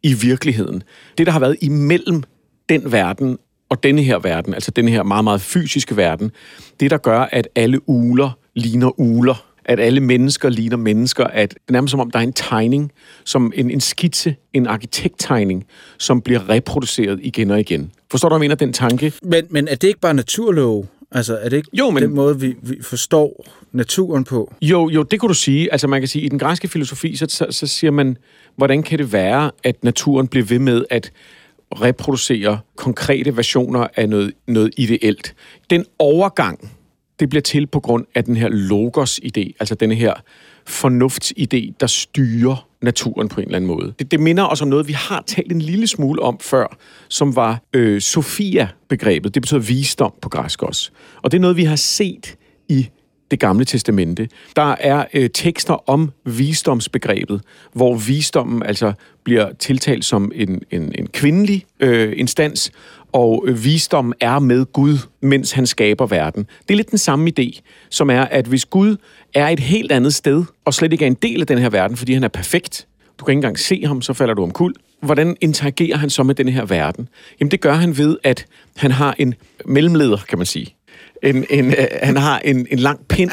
i 0.02 0.12
virkeligheden. 0.12 0.83
Det, 1.19 1.26
der 1.26 1.33
har 1.33 1.40
været 1.40 1.57
imellem 1.61 2.23
den 2.68 2.92
verden 2.92 3.38
og 3.68 3.82
denne 3.82 4.02
her 4.02 4.18
verden, 4.18 4.54
altså 4.54 4.70
denne 4.70 4.90
her 4.90 5.02
meget, 5.02 5.25
meget 5.25 5.40
fysiske 5.40 5.96
verden, 5.96 6.30
det, 6.80 6.90
der 6.90 6.96
gør, 6.99 7.20
at 7.20 7.49
alle 7.54 7.88
uler 7.88 8.38
ligner 8.54 9.00
uler, 9.00 9.44
at 9.64 9.80
alle 9.80 10.00
mennesker 10.00 10.49
ligner 10.49 10.76
mennesker, 10.76 11.25
at 11.25 11.50
det 11.50 11.58
er 11.68 11.73
nærmest 11.73 11.90
som 11.90 12.00
om, 12.00 12.11
der 12.11 12.18
er 12.18 12.23
en 12.23 12.32
tegning, 12.32 12.92
som 13.25 13.52
en, 13.54 13.70
en 13.70 13.80
skitse, 13.80 14.37
en 14.52 14.66
arkitekttegning, 14.66 15.64
som 15.99 16.20
bliver 16.20 16.49
reproduceret 16.49 17.20
igen 17.23 17.50
og 17.50 17.61
igen. 17.61 17.90
Forstår 18.11 18.28
du, 18.28 18.32
hvad 18.32 18.37
jeg 18.37 18.49
mener, 18.49 18.54
den 18.54 18.73
tanke? 18.73 19.12
Men, 19.23 19.44
men 19.50 19.68
er 19.68 19.75
det 19.75 19.88
ikke 19.88 20.00
bare 20.00 20.14
naturlov? 20.14 20.87
Altså, 21.12 21.37
er 21.37 21.49
det 21.49 21.56
ikke 21.56 21.68
Jo, 21.73 21.90
men- 21.90 22.02
den 22.02 22.14
måde, 22.14 22.40
vi, 22.40 22.54
vi 22.62 22.82
forstår 22.82 23.46
naturen 23.73 24.25
på? 24.25 24.54
Jo, 24.62 24.88
jo, 24.88 25.02
det 25.02 25.20
kunne 25.20 25.28
du 25.28 25.35
sige. 25.35 25.73
Altså 25.73 25.88
man 25.88 26.00
kan 26.00 26.08
sige, 26.08 26.25
i 26.25 26.28
den 26.28 26.38
græske 26.38 26.68
filosofi, 26.68 27.16
så, 27.16 27.26
så, 27.28 27.46
så 27.50 27.66
siger 27.66 27.90
man, 27.90 28.16
hvordan 28.56 28.82
kan 28.82 28.99
det 28.99 29.12
være, 29.12 29.50
at 29.64 29.85
naturen 29.85 30.28
bliver 30.28 30.46
ved 30.46 30.58
med 30.58 30.85
at 30.90 31.12
reproducere 31.73 32.58
konkrete 32.76 33.37
versioner 33.37 33.87
af 33.96 34.08
noget, 34.08 34.32
noget 34.46 34.70
ideelt. 34.76 35.35
Den 35.70 35.85
overgang, 35.99 36.70
det 37.20 37.28
bliver 37.28 37.42
til 37.42 37.66
på 37.66 37.80
grund 37.80 38.04
af 38.14 38.25
den 38.25 38.37
her 38.37 38.49
logos-idé, 38.49 39.52
altså 39.61 39.75
den 39.75 39.92
her 39.92 40.14
fornuftsidé, 40.68 41.73
der 41.80 41.87
styrer 41.87 42.68
naturen 42.82 43.28
på 43.28 43.40
en 43.40 43.46
eller 43.46 43.56
anden 43.56 43.68
måde. 43.68 43.94
Det, 43.99 44.11
det 44.11 44.20
minder 44.20 44.44
os 44.44 44.62
om 44.62 44.68
noget, 44.68 44.88
vi 44.88 44.92
har 44.92 45.23
talt 45.26 45.52
en 45.52 45.62
lille 45.62 45.87
smule 45.87 46.23
om 46.23 46.38
før, 46.40 46.76
som 47.08 47.37
var 47.37 47.62
øh, 47.73 48.00
Sofia-begrebet. 48.00 49.35
Det 49.35 49.42
betyder 49.42 49.61
visdom 49.61 50.12
på 50.23 50.28
græsk 50.28 50.62
også. 50.62 50.90
Og 51.23 51.32
det 51.32 51.38
er 51.38 51.40
noget, 51.40 51.56
vi 51.56 51.64
har 51.64 51.76
set 51.76 52.37
i 52.68 52.88
det 53.30 53.40
gamle 53.40 53.64
testamente. 53.64 54.28
Der 54.56 54.75
er 54.80 55.04
øh, 55.14 55.30
tekster 55.35 55.90
om 55.90 56.12
visdomsbegrebet, 56.25 57.40
hvor 57.73 57.95
visdommen 57.95 58.62
altså 58.62 58.92
bliver 59.25 59.52
tiltalt 59.59 60.04
som 60.04 60.33
en, 60.35 60.62
en, 60.71 60.92
en 60.99 61.06
kvindelig 61.06 61.64
øh, 61.80 62.12
instans, 62.16 62.73
og 63.12 63.45
øh, 63.49 63.66
er 64.21 64.38
med 64.38 64.64
Gud, 64.73 64.99
mens 65.21 65.52
han 65.52 65.66
skaber 65.66 66.06
verden. 66.06 66.47
Det 66.68 66.75
er 66.75 66.76
lidt 66.76 66.90
den 66.90 66.99
samme 66.99 67.33
idé, 67.38 67.61
som 67.90 68.11
er, 68.11 68.23
at 68.23 68.47
hvis 68.47 68.64
Gud 68.64 68.97
er 69.35 69.49
et 69.49 69.61
helt 69.61 69.92
andet 69.92 70.14
sted, 70.14 70.45
og 70.64 70.75
slet 70.75 70.92
ikke 70.92 71.04
er 71.04 71.06
en 71.06 71.14
del 71.14 71.40
af 71.40 71.47
den 71.47 71.59
her 71.59 71.71
verden, 71.71 71.97
fordi 71.97 72.12
han 72.12 72.25
er 72.25 72.28
perfekt, 72.28 72.87
du 73.18 73.25
kan 73.25 73.33
ikke 73.33 73.38
engang 73.38 73.59
se 73.59 73.83
ham, 73.87 74.02
så 74.02 74.12
falder 74.12 74.35
du 74.35 74.42
om 74.42 74.50
kul. 74.50 74.75
Hvordan 75.00 75.37
interagerer 75.40 75.97
han 75.97 76.11
så 76.11 76.23
med 76.23 76.35
den 76.35 76.49
her 76.49 76.64
verden? 76.64 77.09
Jamen 77.40 77.50
det 77.50 77.61
gør 77.61 77.75
han 77.75 77.99
ved, 77.99 78.18
at 78.25 78.47
han 78.76 78.90
har 78.90 79.14
en 79.18 79.35
mellemleder, 79.64 80.18
kan 80.28 80.38
man 80.38 80.47
sige. 80.47 80.76
En, 81.26 81.45
en, 81.50 81.66
øh, 81.66 81.87
han 82.02 82.16
har 82.16 82.38
en, 82.38 82.66
en 82.71 82.78
lang 82.78 83.00
pind, 83.09 83.30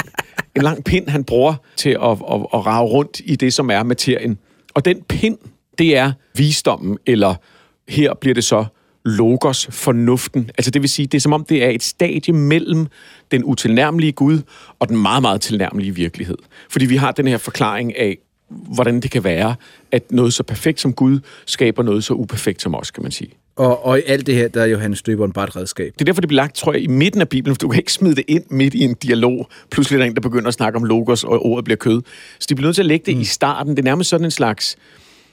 en 0.55 0.61
lang 0.61 0.83
pind, 0.83 1.07
han 1.07 1.23
bruger 1.23 1.55
til 1.75 1.89
at, 1.89 2.11
at, 2.11 2.41
at 2.53 2.65
rage 2.65 2.87
rundt 2.87 3.21
i 3.25 3.35
det, 3.35 3.53
som 3.53 3.69
er 3.69 3.83
materien. 3.83 4.37
Og 4.73 4.85
den 4.85 5.01
pind, 5.09 5.37
det 5.77 5.97
er 5.97 6.11
visdommen, 6.35 6.97
eller 7.05 7.35
her 7.87 8.13
bliver 8.13 8.33
det 8.33 8.43
så 8.43 8.65
logos, 9.05 9.67
fornuften. 9.71 10.51
Altså 10.57 10.71
det 10.71 10.81
vil 10.81 10.89
sige, 10.89 11.07
det 11.07 11.17
er 11.17 11.21
som 11.21 11.33
om, 11.33 11.45
det 11.45 11.63
er 11.63 11.69
et 11.69 11.83
stadie 11.83 12.33
mellem 12.33 12.87
den 13.31 13.43
utilnærmelige 13.43 14.11
Gud 14.11 14.41
og 14.79 14.89
den 14.89 14.97
meget, 14.97 15.21
meget 15.21 15.41
tilnærmelige 15.41 15.95
virkelighed. 15.95 16.37
Fordi 16.69 16.85
vi 16.85 16.95
har 16.95 17.11
den 17.11 17.27
her 17.27 17.37
forklaring 17.37 17.97
af, 17.97 18.17
hvordan 18.49 18.99
det 18.99 19.11
kan 19.11 19.23
være, 19.23 19.55
at 19.91 20.11
noget 20.11 20.33
så 20.33 20.43
perfekt 20.43 20.79
som 20.79 20.93
Gud 20.93 21.19
skaber 21.45 21.83
noget 21.83 22.03
så 22.03 22.13
uperfekt 22.13 22.61
som 22.61 22.75
os, 22.75 22.91
kan 22.91 23.03
man 23.03 23.11
sige. 23.11 23.31
Og, 23.55 23.85
og 23.85 23.99
i 23.99 24.01
alt 24.07 24.27
det 24.27 24.35
her, 24.35 24.47
der 24.47 24.61
er 24.61 24.65
Johannes 24.65 25.01
Døberen 25.01 25.31
bare 25.31 25.45
et 25.45 25.55
redskab. 25.55 25.93
Det 25.93 26.01
er 26.01 26.05
derfor, 26.05 26.21
det 26.21 26.27
bliver 26.27 26.41
lagt, 26.41 26.55
tror 26.55 26.73
jeg, 26.73 26.81
i 26.81 26.87
midten 26.87 27.21
af 27.21 27.29
Bibelen, 27.29 27.55
for 27.55 27.59
du 27.59 27.67
kan 27.67 27.79
ikke 27.79 27.93
smide 27.93 28.15
det 28.15 28.23
ind 28.27 28.43
midt 28.49 28.73
i 28.73 28.83
en 28.83 28.93
dialog. 28.93 29.47
Pludselig 29.71 29.97
er 29.97 29.99
der 29.99 30.09
en, 30.09 30.15
der 30.15 30.21
begynder 30.21 30.47
at 30.47 30.53
snakke 30.53 30.77
om 30.77 30.83
logos, 30.83 31.23
og 31.23 31.45
ordet 31.45 31.65
bliver 31.65 31.77
kød. 31.77 32.01
Så 32.39 32.47
de 32.49 32.55
bliver 32.55 32.67
nødt 32.67 32.75
til 32.75 32.81
at 32.81 32.85
lægge 32.85 33.05
det 33.05 33.15
mm. 33.15 33.21
i 33.21 33.25
starten. 33.25 33.71
Det 33.71 33.79
er 33.79 33.83
nærmest 33.83 34.09
sådan 34.09 34.25
en 34.25 34.31
slags... 34.31 34.77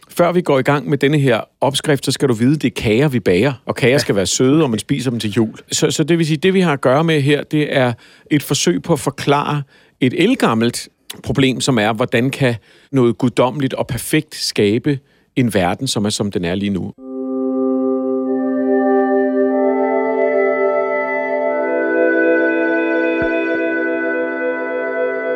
Før 0.08 0.32
vi 0.32 0.40
går 0.40 0.58
i 0.58 0.62
gang 0.62 0.88
med 0.88 0.98
denne 0.98 1.18
her 1.18 1.40
opskrift, 1.60 2.04
så 2.04 2.12
skal 2.12 2.28
du 2.28 2.34
vide, 2.34 2.56
det 2.56 2.64
er 2.64 2.82
kager, 2.82 3.08
vi 3.08 3.20
bager. 3.20 3.52
Og 3.66 3.76
kager 3.76 3.98
skal 3.98 4.16
være 4.16 4.26
søde, 4.26 4.62
og 4.62 4.70
man 4.70 4.78
spiser 4.78 5.10
dem 5.10 5.20
til 5.20 5.30
jul. 5.30 5.54
Så, 5.72 5.90
så 5.90 6.04
det 6.04 6.18
vil 6.18 6.26
sige, 6.26 6.36
det 6.36 6.54
vi 6.54 6.60
har 6.60 6.72
at 6.72 6.80
gøre 6.80 7.04
med 7.04 7.20
her, 7.20 7.42
det 7.42 7.76
er 7.76 7.92
et 8.30 8.42
forsøg 8.42 8.82
på 8.82 8.92
at 8.92 9.00
forklare 9.00 9.62
et 10.00 10.14
elgammelt 10.22 10.88
problem, 11.22 11.60
som 11.60 11.78
er, 11.78 11.92
hvordan 11.92 12.30
kan 12.30 12.54
noget 12.92 13.18
guddommeligt 13.18 13.74
og 13.74 13.86
perfekt 13.86 14.34
skabe 14.34 14.98
en 15.36 15.54
verden, 15.54 15.86
som 15.86 16.04
er 16.04 16.10
som 16.10 16.30
den 16.30 16.44
er 16.44 16.54
lige 16.54 16.70
nu. 16.70 16.92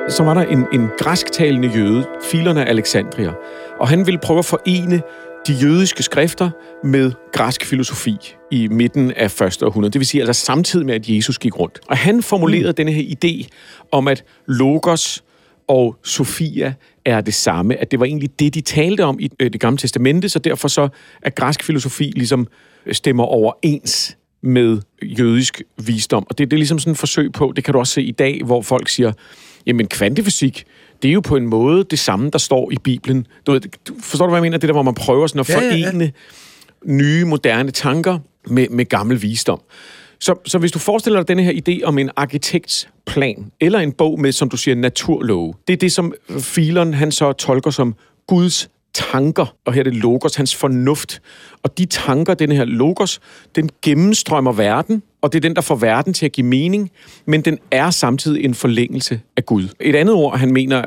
Så 0.09 0.23
var 0.23 0.35
der 0.35 0.43
en, 0.43 0.67
en 0.73 0.89
græsktalende 0.99 1.69
jøde, 1.69 2.07
Filon 2.31 2.57
af 2.57 2.71
Alexandria, 2.71 3.33
og 3.81 3.89
han 3.89 4.07
ville 4.07 4.21
prøve 4.23 4.39
at 4.39 4.45
forene 4.45 5.03
de 5.47 5.53
jødiske 5.53 6.03
skrifter 6.03 6.51
med 6.85 7.13
græsk 7.33 7.65
filosofi 7.65 8.17
i 8.51 8.69
midten 8.69 9.13
af 9.13 9.31
første 9.31 9.67
århundrede. 9.67 9.93
Det 9.93 9.99
vil 9.99 10.07
sige 10.07 10.21
altså 10.21 10.45
samtidig 10.45 10.87
med, 10.87 10.95
at 10.95 11.09
Jesus 11.09 11.39
gik 11.39 11.59
rundt. 11.59 11.81
Og 11.89 11.97
han 11.97 12.23
formulerede 12.23 12.69
mm. 12.69 12.75
denne 12.75 12.93
her 12.93 13.15
idé 13.17 13.49
om, 13.93 14.09
at 14.09 14.25
logos 14.47 15.25
og 15.69 15.97
Sofia 16.03 16.75
er 17.05 17.21
det 17.21 17.35
samme. 17.35 17.81
At 17.81 17.91
det 17.91 18.01
var 18.01 18.07
egentlig 18.07 18.39
det, 18.39 18.55
de 18.55 18.61
talte 18.61 19.05
om 19.05 19.17
i 19.21 19.31
øh, 19.41 19.53
det 19.53 19.61
gamle 19.61 19.79
testamente, 19.79 20.29
så 20.29 20.39
derfor 20.39 20.69
så 20.69 20.89
er 21.23 21.31
græsk 21.31 21.63
filosofi 21.63 22.13
ligesom 22.17 22.47
stemmer 22.93 23.25
overens 23.25 24.17
med 24.43 24.81
jødisk 25.03 25.63
visdom. 25.87 26.27
Og 26.31 26.39
det, 26.39 26.51
det 26.51 26.57
er 26.57 26.59
ligesom 26.59 26.79
sådan 26.79 26.93
et 26.93 26.99
forsøg 26.99 27.33
på, 27.33 27.53
det 27.57 27.65
kan 27.65 27.73
du 27.73 27.79
også 27.79 27.93
se 27.93 28.03
i 28.03 28.11
dag, 28.11 28.41
hvor 28.45 28.63
folk 28.63 28.89
siger, 28.89 29.13
jamen 29.66 29.87
kvantefysik, 29.87 30.64
det 31.02 31.09
er 31.09 31.12
jo 31.12 31.21
på 31.21 31.37
en 31.37 31.47
måde 31.47 31.85
det 31.85 31.99
samme, 31.99 32.30
der 32.30 32.38
står 32.38 32.71
i 32.73 32.76
Bibelen. 32.85 33.26
Du, 33.47 33.52
ved, 33.52 33.61
du 33.61 33.94
forstår 34.00 34.26
du, 34.26 34.30
hvad 34.30 34.38
jeg 34.38 34.42
mener? 34.42 34.59
Det 34.59 34.68
der, 34.68 34.73
hvor 34.73 34.83
man 34.83 34.94
prøver 34.94 35.26
sådan 35.26 35.40
at 35.40 35.49
Ja, 35.49 35.61
ja, 35.61 35.76
ja. 35.76 35.87
forene 35.87 36.12
nye, 36.85 37.25
moderne 37.25 37.71
tanker 37.71 38.18
med, 38.47 38.68
med 38.68 38.85
gammel 38.85 39.23
visdom. 39.23 39.61
Så, 40.21 40.35
så 40.47 40.59
hvis 40.59 40.73
du 40.73 40.78
forestiller 40.78 41.21
dig 41.21 41.28
denne 41.28 41.42
her 41.42 41.52
idé 41.52 41.85
om 41.85 41.99
en 41.99 42.11
arkitekts 42.16 42.88
plan, 43.06 43.50
eller 43.61 43.78
en 43.78 43.92
bog 43.92 44.21
med, 44.21 44.33
som 44.33 44.49
du 44.49 44.56
siger, 44.56 44.75
naturlove, 44.75 45.54
det 45.66 45.73
er 45.73 45.76
det, 45.76 45.92
som 45.92 46.12
Filon 46.38 46.94
han 46.94 47.12
så 47.12 47.33
tolker 47.33 47.71
som 47.71 47.94
Guds 48.26 48.68
tanker, 48.95 49.57
og 49.65 49.73
her 49.73 49.81
er 49.81 49.85
det 49.85 49.95
logos, 49.95 50.35
hans 50.35 50.55
fornuft. 50.55 51.23
Og 51.63 51.79
de 51.79 51.85
tanker, 51.85 52.35
den 52.35 52.53
her 52.53 52.65
logos, 52.65 53.21
den 53.55 53.71
gennemstrømmer 53.83 54.53
verden, 54.53 55.03
og 55.23 55.33
det 55.33 55.39
er 55.39 55.41
den, 55.41 55.57
der 55.57 55.63
får 55.63 55.75
verden 55.75 56.13
til 56.13 56.27
at 56.27 56.33
give 56.33 56.47
mening, 56.47 56.91
men 57.27 57.41
den 57.41 57.59
er 57.71 57.91
samtidig 57.91 58.45
en 58.45 58.55
forlængelse 58.55 59.21
af 59.37 59.47
Gud. 59.47 59.69
Et 59.81 59.97
andet 59.97 60.15
ord, 60.15 60.39
han 60.39 60.53
mener, 60.53 60.85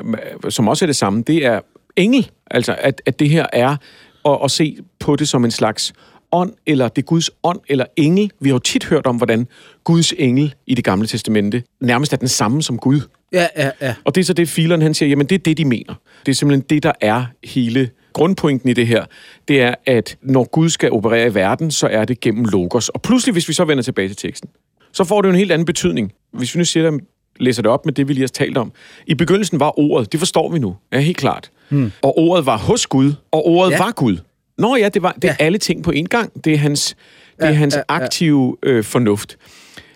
som 0.48 0.68
også 0.68 0.84
er 0.84 0.86
det 0.86 0.96
samme, 0.96 1.22
det 1.22 1.46
er 1.46 1.60
engel. 1.96 2.30
Altså, 2.50 2.76
at, 2.78 3.02
at 3.06 3.18
det 3.18 3.30
her 3.30 3.46
er 3.52 3.76
at, 4.24 4.38
at 4.44 4.50
se 4.50 4.78
på 4.98 5.16
det 5.16 5.28
som 5.28 5.44
en 5.44 5.50
slags 5.50 5.92
ånd, 6.32 6.52
eller 6.66 6.88
det 6.88 7.02
er 7.02 7.06
Guds 7.06 7.30
ånd, 7.42 7.60
eller 7.68 7.84
engel. 7.96 8.30
Vi 8.40 8.48
har 8.48 8.54
jo 8.54 8.58
tit 8.58 8.84
hørt 8.84 9.06
om, 9.06 9.16
hvordan 9.16 9.46
Guds 9.84 10.14
engel 10.18 10.54
i 10.66 10.74
det 10.74 10.84
gamle 10.84 11.06
testamente 11.06 11.62
nærmest 11.80 12.12
er 12.12 12.16
den 12.16 12.28
samme 12.28 12.62
som 12.62 12.78
Gud. 12.78 13.00
Ja, 13.32 13.46
ja, 13.56 13.70
ja. 13.80 13.94
Og 14.04 14.14
det 14.14 14.20
er 14.20 14.24
så 14.24 14.32
det, 14.32 14.48
fileren 14.48 14.82
han 14.82 14.94
siger, 14.94 15.08
jamen 15.08 15.26
det 15.26 15.34
er 15.34 15.38
det, 15.38 15.58
de 15.58 15.64
mener. 15.64 15.94
Det 16.26 16.32
er 16.32 16.36
simpelthen 16.36 16.66
det, 16.70 16.82
der 16.82 16.92
er 17.00 17.24
hele 17.44 17.90
grundpointen 18.18 18.68
i 18.68 18.72
det 18.72 18.86
her. 18.86 19.04
Det 19.48 19.62
er, 19.62 19.74
at 19.86 20.16
når 20.22 20.44
Gud 20.44 20.68
skal 20.68 20.92
operere 20.92 21.26
i 21.26 21.34
verden, 21.34 21.70
så 21.70 21.86
er 21.86 22.04
det 22.04 22.20
gennem 22.20 22.44
logos. 22.44 22.88
Og 22.88 23.02
pludselig, 23.02 23.32
hvis 23.32 23.48
vi 23.48 23.52
så 23.52 23.64
vender 23.64 23.82
tilbage 23.82 24.08
til 24.08 24.16
teksten, 24.16 24.50
så 24.92 25.04
får 25.04 25.22
det 25.22 25.28
jo 25.28 25.32
en 25.32 25.38
helt 25.38 25.52
anden 25.52 25.66
betydning. 25.66 26.12
Hvis 26.32 26.54
vi 26.54 26.58
nu 26.58 26.64
siger, 26.64 26.98
læser 27.40 27.62
det 27.62 27.70
op 27.70 27.84
med 27.84 27.92
det, 27.92 28.08
vi 28.08 28.12
lige 28.12 28.22
har 28.22 28.28
talt 28.28 28.58
om. 28.58 28.72
I 29.06 29.14
begyndelsen 29.14 29.60
var 29.60 29.78
ordet, 29.78 30.12
det 30.12 30.20
forstår 30.20 30.52
vi 30.52 30.58
nu, 30.58 30.76
ja, 30.92 30.98
helt 30.98 31.16
klart. 31.16 31.50
Hmm. 31.68 31.92
Og 32.02 32.18
ordet 32.18 32.46
var 32.46 32.58
hos 32.58 32.86
Gud, 32.86 33.12
og 33.30 33.46
ordet 33.46 33.72
ja. 33.72 33.78
var 33.78 33.92
Gud. 33.92 34.16
Nå 34.58 34.76
ja, 34.76 34.88
det, 34.88 35.02
var, 35.02 35.12
det 35.12 35.24
er 35.24 35.36
ja. 35.40 35.44
alle 35.44 35.58
ting 35.58 35.84
på 35.84 35.92
én 35.96 36.04
gang. 36.04 36.44
Det 36.44 36.52
er 36.52 36.58
hans, 36.58 36.96
det 37.36 37.44
er 37.44 37.48
ja, 37.48 37.54
hans 37.54 37.74
ja, 37.74 37.78
ja. 37.78 38.02
aktive 38.02 38.56
øh, 38.62 38.84
fornuft. 38.84 39.36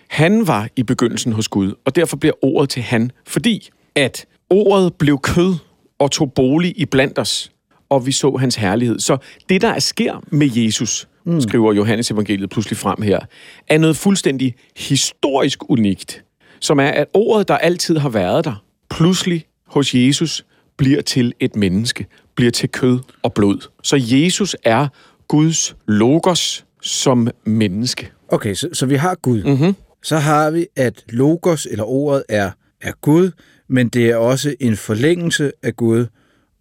Han 0.07 0.47
var 0.47 0.67
i 0.75 0.83
begyndelsen 0.83 1.33
hos 1.33 1.47
Gud, 1.47 1.73
og 1.85 1.95
derfor 1.95 2.17
bliver 2.17 2.33
ordet 2.41 2.69
til 2.69 2.81
han, 2.81 3.11
fordi 3.27 3.69
at 3.95 4.25
ordet 4.49 4.93
blev 4.93 5.19
kød 5.19 5.55
og 5.99 6.11
tog 6.11 6.33
bolig 6.33 6.73
i 6.77 6.85
blandt 6.85 7.19
os, 7.19 7.51
og 7.93 8.05
vi 8.05 8.11
så 8.11 8.37
hans 8.37 8.55
herlighed. 8.55 8.99
Så 8.99 9.17
det, 9.49 9.61
der 9.61 9.79
sker 9.79 10.23
med 10.31 10.49
Jesus, 10.55 11.07
mm. 11.25 11.41
skriver 11.41 11.73
Johannes 11.73 12.11
evangeliet 12.11 12.49
pludselig 12.49 12.77
frem 12.77 13.01
her, 13.01 13.19
er 13.67 13.77
noget 13.77 13.97
fuldstændig 13.97 14.55
historisk 14.77 15.69
unikt, 15.69 16.23
som 16.59 16.79
er, 16.79 16.87
at 16.87 17.07
ordet, 17.13 17.47
der 17.47 17.57
altid 17.57 17.97
har 17.97 18.09
været 18.09 18.45
der, 18.45 18.63
pludselig 18.89 19.45
hos 19.67 19.95
Jesus 19.95 20.45
bliver 20.77 21.01
til 21.01 21.33
et 21.39 21.55
menneske, 21.55 22.05
bliver 22.35 22.51
til 22.51 22.69
kød 22.69 22.99
og 23.23 23.33
blod. 23.33 23.67
Så 23.83 24.01
Jesus 24.01 24.55
er 24.63 24.87
Guds 25.27 25.75
logos 25.87 26.65
som 26.81 27.27
menneske. 27.45 28.11
Okay, 28.27 28.53
så, 28.53 28.69
så 28.73 28.85
vi 28.85 28.95
har 28.95 29.15
Gud. 29.15 29.43
Mm-hmm. 29.43 29.75
Så 30.03 30.17
har 30.17 30.51
vi, 30.51 30.67
at 30.75 31.03
logos 31.09 31.67
eller 31.71 31.83
ordet 31.83 32.23
er, 32.29 32.51
er 32.81 32.91
Gud, 33.01 33.31
men 33.67 33.89
det 33.89 34.09
er 34.09 34.15
også 34.15 34.55
en 34.59 34.77
forlængelse 34.77 35.51
af 35.63 35.75
Gud. 35.75 36.05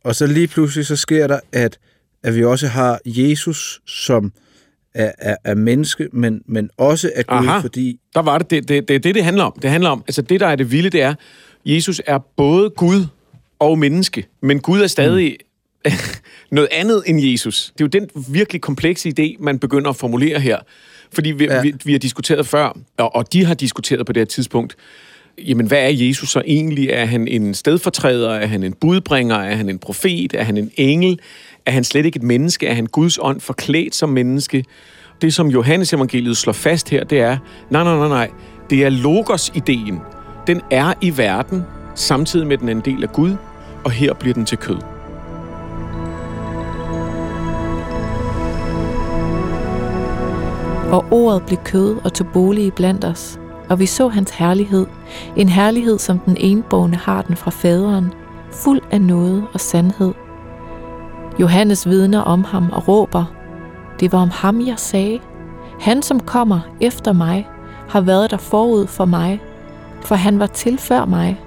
Og 0.04 0.14
så 0.14 0.26
lige 0.26 0.46
pludselig 0.46 0.86
så 0.86 0.96
sker 0.96 1.26
der, 1.26 1.40
at, 1.52 1.78
at 2.22 2.36
vi 2.36 2.44
også 2.44 2.66
har 2.66 3.00
Jesus 3.06 3.80
som 3.86 4.32
er, 4.94 5.12
er, 5.18 5.36
er 5.44 5.54
menneske, 5.54 6.08
men, 6.12 6.42
men 6.46 6.70
også 6.76 7.12
af 7.14 7.26
Gud, 7.26 7.36
Aha, 7.36 7.58
fordi... 7.58 8.00
der 8.14 8.22
var 8.22 8.38
det. 8.38 8.50
Det, 8.50 8.68
det, 8.68 8.88
det 8.88 9.04
det, 9.04 9.14
det 9.14 9.24
handler 9.24 9.44
om. 9.44 9.58
Det 9.62 9.70
handler 9.70 9.90
om, 9.90 10.04
altså 10.08 10.22
det, 10.22 10.40
der 10.40 10.46
er 10.46 10.56
det 10.56 10.72
vilde, 10.72 10.90
det 10.90 11.02
er, 11.02 11.14
Jesus 11.64 12.02
er 12.06 12.18
både 12.36 12.70
Gud 12.70 13.06
og 13.58 13.78
menneske, 13.78 14.26
men 14.42 14.60
Gud 14.60 14.80
er 14.80 14.86
stadig 14.86 15.36
mm. 15.84 15.90
noget 16.56 16.68
andet 16.72 17.02
end 17.06 17.20
Jesus. 17.20 17.72
Det 17.78 17.80
er 17.80 17.84
jo 17.84 18.00
den 18.00 18.24
virkelig 18.34 18.60
komplekse 18.60 19.12
idé, 19.18 19.36
man 19.44 19.58
begynder 19.58 19.90
at 19.90 19.96
formulere 19.96 20.40
her. 20.40 20.58
Fordi 21.12 21.30
vi, 21.30 21.44
ja. 21.44 21.62
vi, 21.62 21.74
vi 21.84 21.92
har 21.92 21.98
diskuteret 21.98 22.46
før, 22.46 22.78
og, 22.96 23.14
og 23.14 23.32
de 23.32 23.44
har 23.44 23.54
diskuteret 23.54 24.06
på 24.06 24.12
det 24.12 24.20
her 24.20 24.24
tidspunkt, 24.24 24.76
jamen 25.38 25.66
hvad 25.66 25.78
er 25.78 25.88
Jesus 25.88 26.30
så 26.30 26.42
egentlig? 26.46 26.88
Er 26.88 27.04
han 27.04 27.28
en 27.28 27.54
stedfortræder? 27.54 28.30
Er 28.30 28.46
han 28.46 28.62
en 28.62 28.72
budbringer? 28.72 29.36
Er 29.36 29.54
han 29.54 29.68
en 29.68 29.78
profet? 29.78 30.34
Er 30.34 30.42
han 30.42 30.56
en 30.56 30.70
engel? 30.76 31.20
Er 31.66 31.70
han 31.70 31.84
slet 31.84 32.06
ikke 32.06 32.16
et 32.16 32.22
menneske? 32.22 32.66
Er 32.66 32.74
han 32.74 32.86
Guds 32.86 33.18
ånd 33.22 33.40
forklædt 33.40 33.94
som 33.94 34.08
menneske? 34.08 34.64
Det, 35.22 35.34
som 35.34 35.48
Johannes 35.48 35.92
evangeliet 35.92 36.36
slår 36.36 36.52
fast 36.52 36.88
her, 36.88 37.04
det 37.04 37.20
er, 37.20 37.38
nej, 37.70 37.84
nej, 37.84 37.96
nej, 37.96 38.08
nej, 38.08 38.30
det 38.70 38.84
er 38.84 38.88
logos-ideen. 38.88 39.98
Den 40.46 40.60
er 40.70 40.92
i 41.00 41.16
verden, 41.16 41.62
samtidig 41.94 42.46
med 42.46 42.58
den 42.58 42.68
er 42.68 42.72
en 42.72 42.82
del 42.84 43.02
af 43.02 43.12
Gud, 43.12 43.36
og 43.84 43.90
her 43.90 44.14
bliver 44.14 44.34
den 44.34 44.44
til 44.44 44.58
kød. 44.58 44.78
Og 50.92 51.04
ordet 51.10 51.42
blev 51.46 51.58
kød 51.64 51.96
og 52.04 52.14
tog 52.14 52.26
bolig 52.32 52.74
blandt 52.74 53.04
os, 53.04 53.38
og 53.68 53.78
vi 53.78 53.86
så 53.86 54.08
hans 54.08 54.30
herlighed, 54.30 54.86
en 55.36 55.48
herlighed, 55.48 55.98
som 55.98 56.18
den 56.18 56.36
enbårne 56.40 56.96
har 56.96 57.22
den 57.22 57.36
fra 57.36 57.50
faderen, 57.50 58.12
fuld 58.52 58.80
af 58.90 59.00
noget 59.00 59.44
og 59.52 59.60
sandhed. 59.60 60.12
Johannes 61.38 61.88
vidner 61.88 62.20
om 62.20 62.44
ham 62.44 62.70
og 62.72 62.88
råber, 62.88 63.24
det 64.00 64.12
var 64.12 64.18
om 64.18 64.30
ham, 64.30 64.66
jeg 64.66 64.78
sagde. 64.78 65.18
Han, 65.80 66.02
som 66.02 66.20
kommer 66.20 66.60
efter 66.80 67.12
mig, 67.12 67.48
har 67.88 68.00
været 68.00 68.30
der 68.30 68.36
forud 68.36 68.86
for 68.86 69.04
mig, 69.04 69.40
for 70.04 70.14
han 70.14 70.38
var 70.38 70.46
til 70.46 70.78
før 70.78 71.04
mig. 71.04 71.40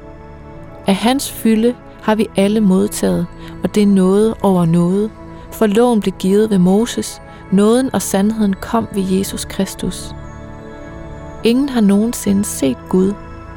Af 0.88 0.96
hans 0.96 1.32
fylde 1.32 1.76
har 2.02 2.16
vi 2.16 2.28
alle 2.36 2.62
modtaget, 2.62 3.28
og 3.64 3.76
det 3.76 3.84
er 3.84 3.88
noget 3.88 4.34
over 4.42 4.66
noget. 4.66 5.12
For 5.52 5.68
loven 5.68 6.00
blev 6.00 6.14
givet 6.20 6.50
ved 6.50 6.58
Moses, 6.58 7.22
nåden 7.52 7.90
og 7.94 8.02
sandheden 8.02 8.54
kom 8.54 8.88
ved 8.94 9.04
Jesus 9.04 9.46
Kristus. 9.46 10.16
Ingen 11.44 11.70
har 11.70 11.82
nogensinde 11.82 12.46
set 12.46 12.78
Gud, 12.90 13.14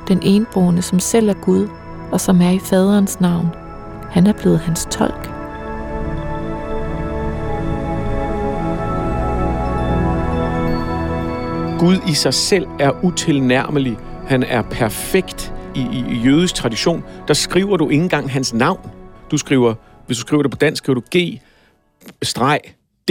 den 0.08 0.20
enboende, 0.22 0.82
som 0.82 1.00
selv 1.00 1.28
er 1.28 1.34
Gud, 1.34 1.68
og 2.12 2.20
som 2.20 2.40
er 2.40 2.50
i 2.50 2.58
faderens 2.58 3.20
navn. 3.20 3.46
Han 4.10 4.26
er 4.26 4.32
blevet 4.32 4.58
hans 4.58 4.88
tolk. 4.90 5.30
Gud 11.78 11.96
i 12.08 12.14
sig 12.14 12.34
selv 12.34 12.66
er 12.80 13.04
utilnærmelig. 13.04 13.96
Han 14.26 14.42
er 14.42 14.62
perfekt 14.62 15.54
i, 15.74 15.80
i, 15.80 16.04
i 16.12 16.20
jødisk 16.24 16.54
tradition. 16.54 17.04
Der 17.28 17.34
skriver 17.34 17.76
du 17.76 17.88
ikke 17.88 18.02
engang 18.02 18.30
hans 18.30 18.54
navn. 18.54 18.90
Du 19.30 19.38
skriver, 19.38 19.74
hvis 20.06 20.16
du 20.16 20.20
skriver 20.20 20.42
det 20.42 20.50
på 20.50 20.58
dansk, 20.58 20.84
skriver 20.84 21.00
du 21.00 21.18
G, 21.18 21.40
streg, 22.22 22.60
D, 23.08 23.10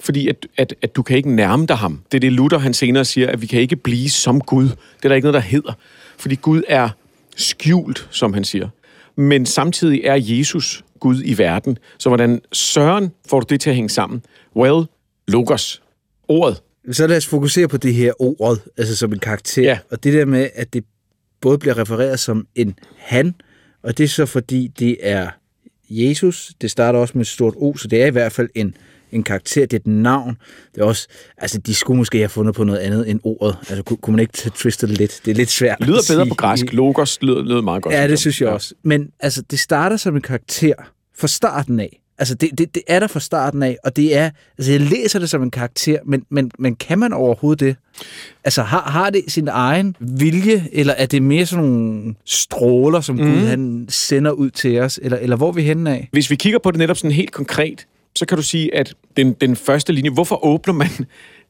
fordi 0.00 0.28
at, 0.28 0.46
at, 0.56 0.74
at 0.82 0.96
du 0.96 1.02
kan 1.02 1.16
ikke 1.16 1.34
nærme 1.34 1.66
dig 1.66 1.76
ham. 1.76 2.00
Det 2.12 2.18
er 2.18 2.20
det, 2.20 2.32
Luther 2.32 2.58
han 2.58 2.74
senere 2.74 3.04
siger, 3.04 3.30
at 3.30 3.42
vi 3.42 3.46
kan 3.46 3.60
ikke 3.60 3.76
blive 3.76 4.10
som 4.10 4.40
Gud. 4.40 4.64
Det 4.64 5.04
er 5.04 5.08
der 5.08 5.14
ikke 5.14 5.26
noget, 5.26 5.42
der 5.42 5.48
hedder. 5.48 5.72
Fordi 6.18 6.34
Gud 6.34 6.62
er 6.68 6.88
skjult, 7.36 8.08
som 8.10 8.34
han 8.34 8.44
siger. 8.44 8.68
Men 9.16 9.46
samtidig 9.46 10.00
er 10.04 10.14
Jesus 10.20 10.84
Gud 11.00 11.22
i 11.24 11.38
verden. 11.38 11.78
Så 11.98 12.08
hvordan 12.08 12.40
søren 12.52 13.12
får 13.28 13.40
du 13.40 13.46
det 13.48 13.60
til 13.60 13.70
at 13.70 13.76
hænge 13.76 13.90
sammen? 13.90 14.22
Well, 14.56 14.86
logos. 15.28 15.82
Ordet. 16.28 16.62
Så 16.92 17.06
lad 17.06 17.16
os 17.16 17.26
fokusere 17.26 17.68
på 17.68 17.76
det 17.76 17.94
her 17.94 18.12
ordet, 18.22 18.60
altså 18.76 18.96
som 18.96 19.12
en 19.12 19.18
karakter. 19.18 19.62
Ja. 19.62 19.78
Og 19.90 20.04
det 20.04 20.12
der 20.12 20.24
med, 20.24 20.48
at 20.54 20.72
det 20.72 20.84
både 21.40 21.58
bliver 21.58 21.78
refereret 21.78 22.20
som 22.20 22.46
en 22.54 22.78
han, 22.96 23.34
og 23.82 23.98
det 23.98 24.04
er 24.04 24.08
så 24.08 24.26
fordi, 24.26 24.68
det 24.78 24.96
er 25.00 25.28
Jesus. 25.90 26.52
Det 26.60 26.70
starter 26.70 26.98
også 26.98 27.12
med 27.14 27.20
et 27.20 27.28
stort 27.28 27.54
O, 27.56 27.76
så 27.76 27.88
det 27.88 28.02
er 28.02 28.06
i 28.06 28.10
hvert 28.10 28.32
fald 28.32 28.48
en 28.54 28.76
en 29.12 29.22
karakter, 29.22 29.60
det 29.60 29.72
er 29.72 29.76
et 29.76 29.86
navn. 29.86 30.36
Det 30.74 30.80
er 30.80 30.84
også, 30.84 31.08
altså 31.38 31.58
de 31.58 31.74
skulle 31.74 31.98
måske 31.98 32.18
have 32.18 32.28
fundet 32.28 32.54
på 32.54 32.64
noget 32.64 32.78
andet 32.78 33.10
end 33.10 33.20
ordet. 33.22 33.56
Altså 33.68 33.82
kunne, 33.82 33.96
kunne 33.96 34.16
man 34.16 34.20
ikke 34.20 34.50
twiste 34.50 34.86
det 34.86 34.98
lidt? 34.98 35.20
Det 35.24 35.30
er 35.30 35.34
lidt 35.34 35.50
svært 35.50 35.78
Det 35.78 35.86
lyder 35.86 36.00
bedre 36.10 36.26
på 36.26 36.34
græsk. 36.34 36.72
Logos 36.72 37.22
lyder, 37.22 37.42
lyder 37.42 37.62
meget 37.62 37.82
godt. 37.82 37.94
Ja, 37.94 38.08
det 38.08 38.18
synes 38.18 38.40
jeg 38.40 38.48
også. 38.48 38.74
Men 38.82 39.10
altså, 39.20 39.42
det 39.50 39.60
starter 39.60 39.96
som 39.96 40.16
en 40.16 40.22
karakter 40.22 40.74
fra 41.18 41.28
starten 41.28 41.80
af. 41.80 42.00
Altså, 42.18 42.34
det, 42.34 42.58
det, 42.58 42.74
det 42.74 42.82
er 42.86 43.00
der 43.00 43.06
fra 43.06 43.20
starten 43.20 43.62
af, 43.62 43.76
og 43.84 43.96
det 43.96 44.16
er, 44.16 44.30
altså, 44.58 44.72
jeg 44.72 44.80
læser 44.80 45.18
det 45.18 45.30
som 45.30 45.42
en 45.42 45.50
karakter, 45.50 45.98
men, 46.06 46.24
men, 46.30 46.50
men 46.58 46.76
kan 46.76 46.98
man 46.98 47.12
overhovedet 47.12 47.60
det? 47.60 47.76
Altså, 48.44 48.62
har, 48.62 48.80
har 48.80 49.10
det 49.10 49.24
sin 49.28 49.48
egen 49.48 49.96
vilje, 50.00 50.68
eller 50.72 50.92
er 50.92 51.06
det 51.06 51.22
mere 51.22 51.46
sådan 51.46 51.64
nogle 51.64 52.14
stråler, 52.24 53.00
som 53.00 53.16
mm. 53.16 53.22
Gud 53.22 53.46
han 53.46 53.86
sender 53.88 54.30
ud 54.30 54.50
til 54.50 54.80
os, 54.80 55.00
eller, 55.02 55.18
eller 55.18 55.36
hvor 55.36 55.48
er 55.48 55.52
vi 55.52 55.62
henne 55.62 55.90
af? 55.90 56.08
Hvis 56.12 56.30
vi 56.30 56.36
kigger 56.36 56.58
på 56.58 56.70
det 56.70 56.78
netop 56.78 56.96
sådan 56.96 57.12
helt 57.12 57.32
konkret, 57.32 57.86
så 58.18 58.26
kan 58.26 58.36
du 58.36 58.42
sige, 58.42 58.74
at 58.74 58.94
den, 59.16 59.32
den 59.32 59.56
første 59.56 59.92
linje, 59.92 60.10
hvorfor 60.10 60.44
åbner 60.44 60.74
man 60.74 60.88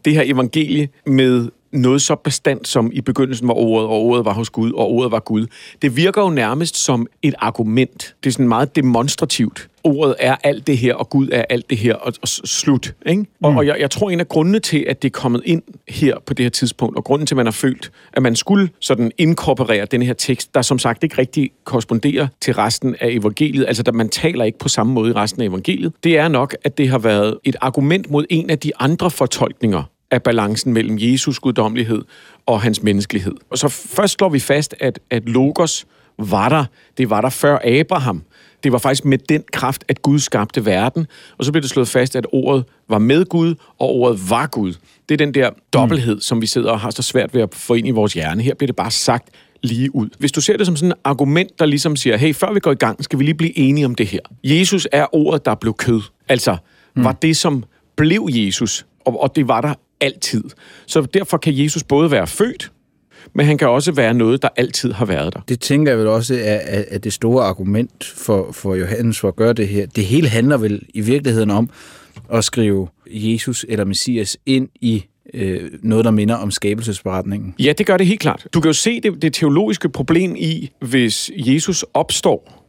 det 0.05 0.15
her 0.15 0.23
evangelie 0.27 0.89
med 1.07 1.49
noget 1.73 2.03
så 2.03 2.15
bestandt 2.15 2.69
som 2.69 2.91
i 2.93 3.01
begyndelsen 3.01 3.49
var 3.49 3.55
ordet, 3.55 3.89
og 3.89 4.01
ordet 4.01 4.25
var 4.25 4.33
hos 4.33 4.51
Gud, 4.51 4.73
og 4.73 4.91
ordet 4.91 5.13
var 5.13 5.21
Gud. 5.21 5.47
Det 5.83 5.97
virker 5.97 6.23
jo 6.23 6.31
nærmest 6.31 6.77
som 6.77 7.07
et 7.23 7.35
argument. 7.39 8.15
Det 8.25 8.31
er 8.31 8.33
sådan 8.33 8.49
meget 8.49 8.77
demonstrativt. 8.77 9.69
Ordet 9.85 10.15
er 10.19 10.37
alt 10.45 10.67
det 10.67 10.79
her, 10.79 10.95
og 10.95 11.11
Gud 11.11 11.29
er 11.33 11.45
alt 11.49 11.71
det 11.71 11.79
her, 11.79 11.95
og, 11.95 12.13
og 12.23 12.29
slut. 12.29 12.95
Ikke? 13.07 13.23
Mm. 13.23 13.27
Og, 13.43 13.55
og 13.55 13.67
jeg, 13.67 13.77
jeg 13.81 13.91
tror, 13.91 14.11
en 14.11 14.21
af 14.21 14.29
grundene 14.29 14.59
til, 14.61 14.85
at 14.89 15.03
det 15.03 15.09
er 15.09 15.21
kommet 15.21 15.43
ind 15.45 15.63
her 15.89 16.17
på 16.27 16.35
det 16.35 16.45
her 16.45 16.51
tidspunkt, 16.51 16.97
og 16.97 17.05
grunden 17.05 17.27
til, 17.27 17.35
at 17.35 17.37
man 17.37 17.47
har 17.47 17.53
følt, 17.53 17.91
at 18.13 18.23
man 18.23 18.37
skulle 18.37 18.69
sådan 18.81 19.13
inkorporere 19.19 19.85
den 19.85 20.03
her 20.03 20.13
tekst, 20.13 20.55
der 20.55 20.63
som 20.63 20.79
sagt 20.79 21.05
ikke 21.05 21.19
rigtig 21.19 21.51
korresponderer 21.65 22.27
til 22.41 22.55
resten 22.55 22.97
af 23.01 23.09
evangeliet, 23.09 23.67
altså 23.67 23.83
der 23.83 23.93
man 23.93 24.09
taler 24.09 24.45
ikke 24.45 24.59
på 24.59 24.69
samme 24.69 24.93
måde 24.93 25.11
i 25.11 25.13
resten 25.13 25.43
af 25.43 25.47
evangeliet, 25.47 25.93
det 26.05 26.19
er 26.19 26.29
nok, 26.29 26.57
at 26.65 26.79
det 26.79 26.89
har 26.89 26.99
været 26.99 27.39
et 27.45 27.57
argument 27.61 28.11
mod 28.11 28.25
en 28.31 28.51
af 28.51 28.59
de 28.59 28.73
andre 28.79 29.11
fortolkninger 29.11 29.83
af 30.11 30.23
balancen 30.23 30.73
mellem 30.73 30.97
Jesus 31.01 31.39
guddommelighed 31.39 32.03
og 32.47 32.63
hans 32.63 32.83
menneskelighed. 32.83 33.35
Og 33.51 33.59
så 33.59 33.69
først 33.69 34.15
slår 34.15 34.29
vi 34.29 34.39
fast, 34.39 34.75
at, 34.81 34.99
at 35.11 35.29
Logos 35.29 35.87
var 36.19 36.49
der. 36.49 36.65
Det 36.99 37.11
var 37.11 37.21
der 37.21 37.31
før 37.31 37.59
Abraham. 37.65 38.23
Det 38.65 38.73
var 38.73 38.79
faktisk 38.79 39.05
med 39.05 39.19
den 39.19 39.45
kraft, 39.53 39.85
at 39.89 40.03
Gud 40.03 40.19
skabte 40.19 40.67
verden. 40.67 41.07
Og 41.39 41.45
så 41.45 41.53
blev 41.53 41.63
det 41.63 41.71
slået 41.71 41.89
fast, 41.89 42.17
at 42.17 42.27
ordet 42.33 42.65
var 42.89 42.99
med 42.99 43.25
Gud, 43.25 43.55
og 43.79 43.89
ordet 43.89 44.31
var 44.31 44.47
Gud. 44.47 44.75
Det 45.09 45.15
er 45.15 45.19
den 45.19 45.35
der 45.35 45.51
dobbelthed, 45.73 46.15
mm. 46.15 46.21
som 46.21 46.41
vi 46.43 46.47
sidder 46.47 46.71
og 46.71 46.81
har 46.81 46.91
så 46.91 47.03
svært 47.03 47.35
ved 47.35 47.43
at 47.43 47.55
få 47.55 47.75
ind 47.75 47.87
i 47.87 47.91
vores 47.91 48.15
hjerne. 48.15 48.43
Her 48.43 48.55
bliver 48.55 48.67
det 48.67 48.77
bare 48.77 48.91
sagt 48.91 49.29
lige 49.63 49.95
ud. 49.95 50.09
Hvis 50.19 50.33
du 50.33 50.41
ser 50.41 50.57
det 50.57 50.67
som 50.67 50.77
sådan 50.77 50.93
et 50.93 50.99
argument, 51.05 51.59
der 51.59 51.67
ligesom 51.67 51.97
siger, 51.97 52.17
hey, 52.17 52.35
før 52.35 52.53
vi 52.53 52.61
går 52.61 52.73
i 52.73 52.75
gang, 52.75 53.05
skal 53.05 53.19
vi 53.19 53.25
lige 53.25 53.35
blive 53.35 53.59
enige 53.59 53.87
om 53.87 53.95
det 53.95 54.07
her. 54.07 54.21
Jesus 54.45 54.89
er 54.93 55.15
ordet, 55.15 55.45
der 55.45 55.55
blev 55.55 55.75
kød. 55.75 56.01
Altså, 56.29 56.57
mm. 56.97 57.05
var 57.05 57.13
det, 57.13 57.37
som 57.37 57.65
blev 57.97 58.29
Jesus, 58.31 58.87
og, 59.05 59.23
og 59.23 59.37
det 59.37 59.49
var 59.49 59.61
der 59.61 59.75
altid. 60.01 60.45
Så 60.87 61.01
derfor 61.01 61.39
kan 61.39 61.59
Jesus 61.59 61.85
både 61.85 62.11
være 62.11 62.27
født, 62.27 62.73
men 63.35 63.47
han 63.47 63.59
kan 63.59 63.69
også 63.69 63.93
være 63.93 64.15
noget, 64.15 64.43
der 64.43 64.49
altid 64.57 64.93
har 64.93 65.05
været 65.05 65.35
der. 65.35 65.41
Det 65.49 65.61
tænker 65.61 65.93
jeg 65.93 65.99
vel 65.99 66.07
også 66.07 66.35
er, 66.35 66.39
er, 66.39 66.85
er 66.89 66.99
det 66.99 67.13
store 67.13 67.45
argument 67.45 68.05
for, 68.05 68.53
for 68.53 68.75
Johannes 68.75 69.21
for 69.21 69.29
at 69.29 69.37
gøre 69.37 69.53
det 69.53 69.69
her. 69.69 69.87
Det 69.87 70.05
hele 70.05 70.29
handler 70.29 70.57
vel 70.57 70.83
i 70.95 71.01
virkeligheden 71.01 71.51
om 71.51 71.71
at 72.33 72.45
skrive 72.45 72.89
Jesus 73.07 73.67
eller 73.69 73.85
Messias 73.85 74.37
ind 74.47 74.69
i 74.81 75.05
øh, 75.35 75.71
noget, 75.83 76.05
der 76.05 76.11
minder 76.11 76.35
om 76.35 76.51
skabelsesberetningen. 76.51 77.55
Ja, 77.59 77.73
det 77.73 77.87
gør 77.87 77.97
det 77.97 78.07
helt 78.07 78.21
klart. 78.21 78.47
Du 78.55 78.61
kan 78.61 78.69
jo 78.69 78.73
se 78.73 79.01
det, 79.01 79.23
det 79.23 79.35
teologiske 79.35 79.89
problem 79.89 80.37
i, 80.37 80.71
hvis 80.81 81.31
Jesus 81.37 81.85
opstår 81.95 82.65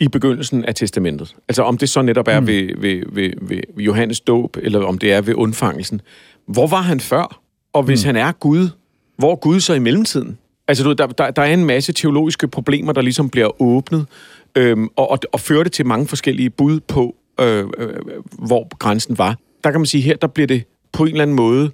i 0.00 0.08
begyndelsen 0.08 0.64
af 0.64 0.74
testamentet. 0.74 1.36
Altså 1.48 1.62
om 1.62 1.78
det 1.78 1.88
så 1.88 2.02
netop 2.02 2.28
er 2.28 2.40
mm. 2.40 2.46
ved, 2.46 2.68
ved, 2.78 3.02
ved, 3.12 3.30
ved 3.40 3.60
Johannes 3.78 4.20
dåb, 4.20 4.56
eller 4.62 4.84
om 4.84 4.98
det 4.98 5.12
er 5.12 5.20
ved 5.20 5.34
undfangelsen. 5.34 6.00
Hvor 6.48 6.66
var 6.66 6.80
han 6.80 7.00
før? 7.00 7.40
Og 7.72 7.82
hvis 7.82 8.04
mm. 8.04 8.06
han 8.06 8.16
er 8.16 8.32
Gud, 8.32 8.68
hvor 9.16 9.32
er 9.32 9.36
Gud 9.36 9.60
så 9.60 9.74
i 9.74 9.78
mellemtiden? 9.78 10.38
Altså, 10.68 10.84
du, 10.84 10.92
der, 10.92 11.06
der, 11.06 11.30
der 11.30 11.42
er 11.42 11.54
en 11.54 11.64
masse 11.64 11.92
teologiske 11.92 12.48
problemer, 12.48 12.92
der 12.92 13.00
ligesom 13.00 13.30
bliver 13.30 13.62
åbnet, 13.62 14.06
øhm, 14.54 14.88
og, 14.96 15.10
og, 15.10 15.18
og 15.32 15.40
fører 15.40 15.62
det 15.62 15.72
til 15.72 15.86
mange 15.86 16.06
forskellige 16.06 16.50
bud 16.50 16.80
på, 16.80 17.16
øh, 17.40 17.66
øh, 17.78 17.94
hvor 18.38 18.76
grænsen 18.78 19.18
var. 19.18 19.36
Der 19.64 19.70
kan 19.70 19.80
man 19.80 19.86
sige, 19.86 20.02
her 20.02 20.16
der 20.16 20.26
bliver 20.26 20.46
det 20.46 20.64
på 20.92 21.02
en 21.02 21.08
eller 21.08 21.22
anden 21.22 21.36
måde 21.36 21.70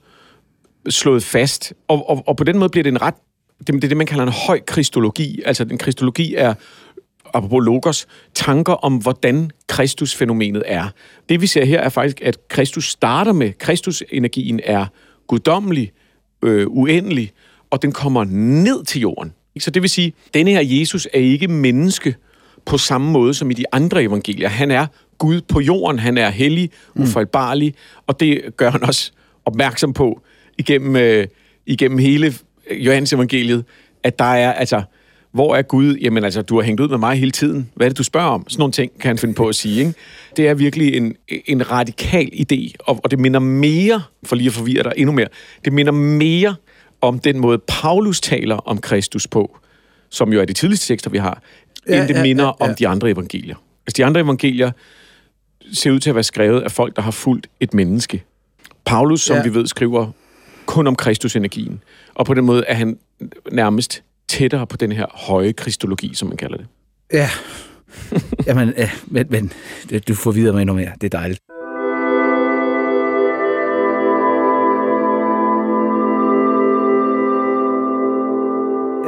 slået 0.88 1.22
fast, 1.22 1.72
og, 1.88 2.10
og, 2.10 2.24
og 2.26 2.37
på 2.37 2.44
den 2.44 2.58
måde 2.58 2.68
bliver 2.68 2.82
det 2.82 2.90
en 2.90 3.02
ret, 3.02 3.14
det, 3.58 3.74
det 3.74 3.84
er 3.84 3.88
det, 3.88 3.96
man 3.96 4.06
kalder 4.06 4.24
en 4.24 4.32
høj 4.46 4.60
kristologi. 4.66 5.42
Altså, 5.44 5.64
den 5.64 5.78
kristologi 5.78 6.34
er 6.34 6.54
apropos 7.35 7.64
logos, 7.64 8.07
tanker 8.35 8.73
om, 8.73 8.97
hvordan 8.97 9.51
Kristusfænomenet 9.68 10.62
er. 10.66 10.88
Det 11.29 11.40
vi 11.40 11.47
ser 11.47 11.64
her 11.64 11.81
er 11.81 11.88
faktisk, 11.88 12.20
at 12.23 12.49
Kristus 12.49 12.90
starter 12.90 13.33
med, 13.33 13.53
Kristusenergien 13.59 14.61
er 14.64 14.87
guddommelig, 15.27 15.92
øh, 16.44 16.66
uendelig, 16.68 17.33
og 17.70 17.83
den 17.83 17.92
kommer 17.92 18.25
ned 18.64 18.85
til 18.85 19.01
jorden. 19.01 19.33
Så 19.59 19.70
det 19.70 19.83
vil 19.83 19.90
sige, 19.90 20.07
at 20.27 20.35
denne 20.35 20.51
her 20.51 20.61
Jesus 20.62 21.09
er 21.14 21.18
ikke 21.18 21.49
menneske 21.49 22.14
på 22.66 22.79
samme 22.79 23.11
måde 23.11 23.35
som 23.35 23.51
i 23.51 23.55
de 23.55 23.64
andre 23.73 24.03
evangelier. 24.03 24.49
Han 24.49 24.70
er 24.70 24.87
Gud 25.18 25.40
på 25.40 25.61
jorden, 25.61 25.99
han 25.99 26.18
er 26.18 26.31
hellig, 26.31 26.70
mm. 26.94 27.03
ufejlbarlig, 27.03 27.75
og 28.07 28.20
det 28.20 28.57
gør 28.57 28.70
han 28.70 28.83
også 28.83 29.12
opmærksom 29.44 29.92
på 29.92 30.20
igennem, 30.59 30.97
øh, 30.97 31.27
igennem 31.66 31.99
hele 31.99 32.35
Johannes 32.70 33.12
evangeliet, 33.12 33.64
at 34.03 34.18
der 34.18 34.25
er, 34.25 34.53
altså, 34.53 34.83
hvor 35.35 35.57
er 35.57 35.62
Gud? 35.62 35.97
Jamen 35.97 36.25
altså, 36.25 36.42
du 36.42 36.57
har 36.57 36.62
hængt 36.62 36.81
ud 36.81 36.88
med 36.88 36.99
mig 36.99 37.16
hele 37.16 37.31
tiden. 37.31 37.70
Hvad 37.75 37.87
er 37.87 37.90
det, 37.90 37.99
du 37.99 38.03
spørger 38.05 38.29
om? 38.29 38.49
Sådan 38.49 38.61
nogle 38.61 38.73
ting 38.73 39.01
kan 39.01 39.09
han 39.09 39.18
finde 39.18 39.35
på 39.35 39.49
at 39.49 39.55
sige. 39.55 39.81
Ikke? 39.81 39.94
Det 40.37 40.49
er 40.49 40.55
virkelig 40.55 40.97
en, 40.97 41.16
en 41.47 41.70
radikal 41.70 42.31
idé, 42.35 42.75
og, 42.79 43.01
og 43.05 43.11
det 43.11 43.18
minder 43.18 43.40
mere, 43.40 44.03
for 44.25 44.37
lige 44.37 44.47
at 44.47 44.53
forvirre 44.53 44.83
dig 44.83 44.92
endnu 44.97 45.12
mere, 45.12 45.27
det 45.64 45.73
minder 45.73 45.92
mere 45.92 46.55
om 47.01 47.18
den 47.18 47.38
måde, 47.38 47.59
Paulus 47.59 48.20
taler 48.20 48.57
om 48.57 48.79
Kristus 48.79 49.27
på, 49.27 49.59
som 50.11 50.33
jo 50.33 50.40
er 50.40 50.44
de 50.44 50.53
tidligste 50.53 50.87
tekster, 50.87 51.11
vi 51.11 51.18
har, 51.18 51.42
ja, 51.88 52.01
end 52.01 52.09
det 52.09 52.14
ja, 52.14 52.23
minder 52.23 52.44
ja, 52.44 52.53
ja. 52.61 52.70
om 52.70 52.75
de 52.75 52.88
andre 52.88 53.11
evangelier. 53.11 53.57
Altså, 53.87 53.97
de 53.97 54.05
andre 54.05 54.20
evangelier 54.20 54.70
ser 55.73 55.90
ud 55.90 55.99
til 55.99 56.11
at 56.11 56.16
være 56.16 56.25
skrevet 56.25 56.61
af 56.61 56.70
folk, 56.70 56.97
der 56.97 57.03
har 57.03 57.11
fulgt 57.11 57.47
et 57.61 57.75
menneske. 57.75 58.25
Paulus, 58.85 59.20
som 59.20 59.37
ja. 59.37 59.42
vi 59.42 59.55
ved, 59.55 59.66
skriver 59.66 60.11
kun 60.66 60.87
om 60.87 60.97
Kristusenergien. 60.97 61.83
Og 62.14 62.27
på 62.27 62.35
den 62.35 62.44
måde 62.44 62.64
er 62.66 62.75
han 62.75 62.99
nærmest 63.53 64.03
tættere 64.28 64.66
på 64.66 64.76
den 64.76 64.92
her 64.92 65.06
høje 65.10 65.52
kristologi, 65.52 66.14
som 66.14 66.28
man 66.28 66.37
kalder 66.37 66.56
det. 66.56 66.66
Ja, 67.12 67.28
Jamen, 68.46 68.74
ja, 68.76 68.90
men, 69.06 69.26
men 69.30 69.50
du 70.08 70.14
får 70.14 70.30
videre 70.30 70.52
med 70.52 70.60
endnu 70.62 70.74
mere. 70.74 70.92
Det 71.00 71.14
er 71.14 71.18
dejligt. 71.18 71.40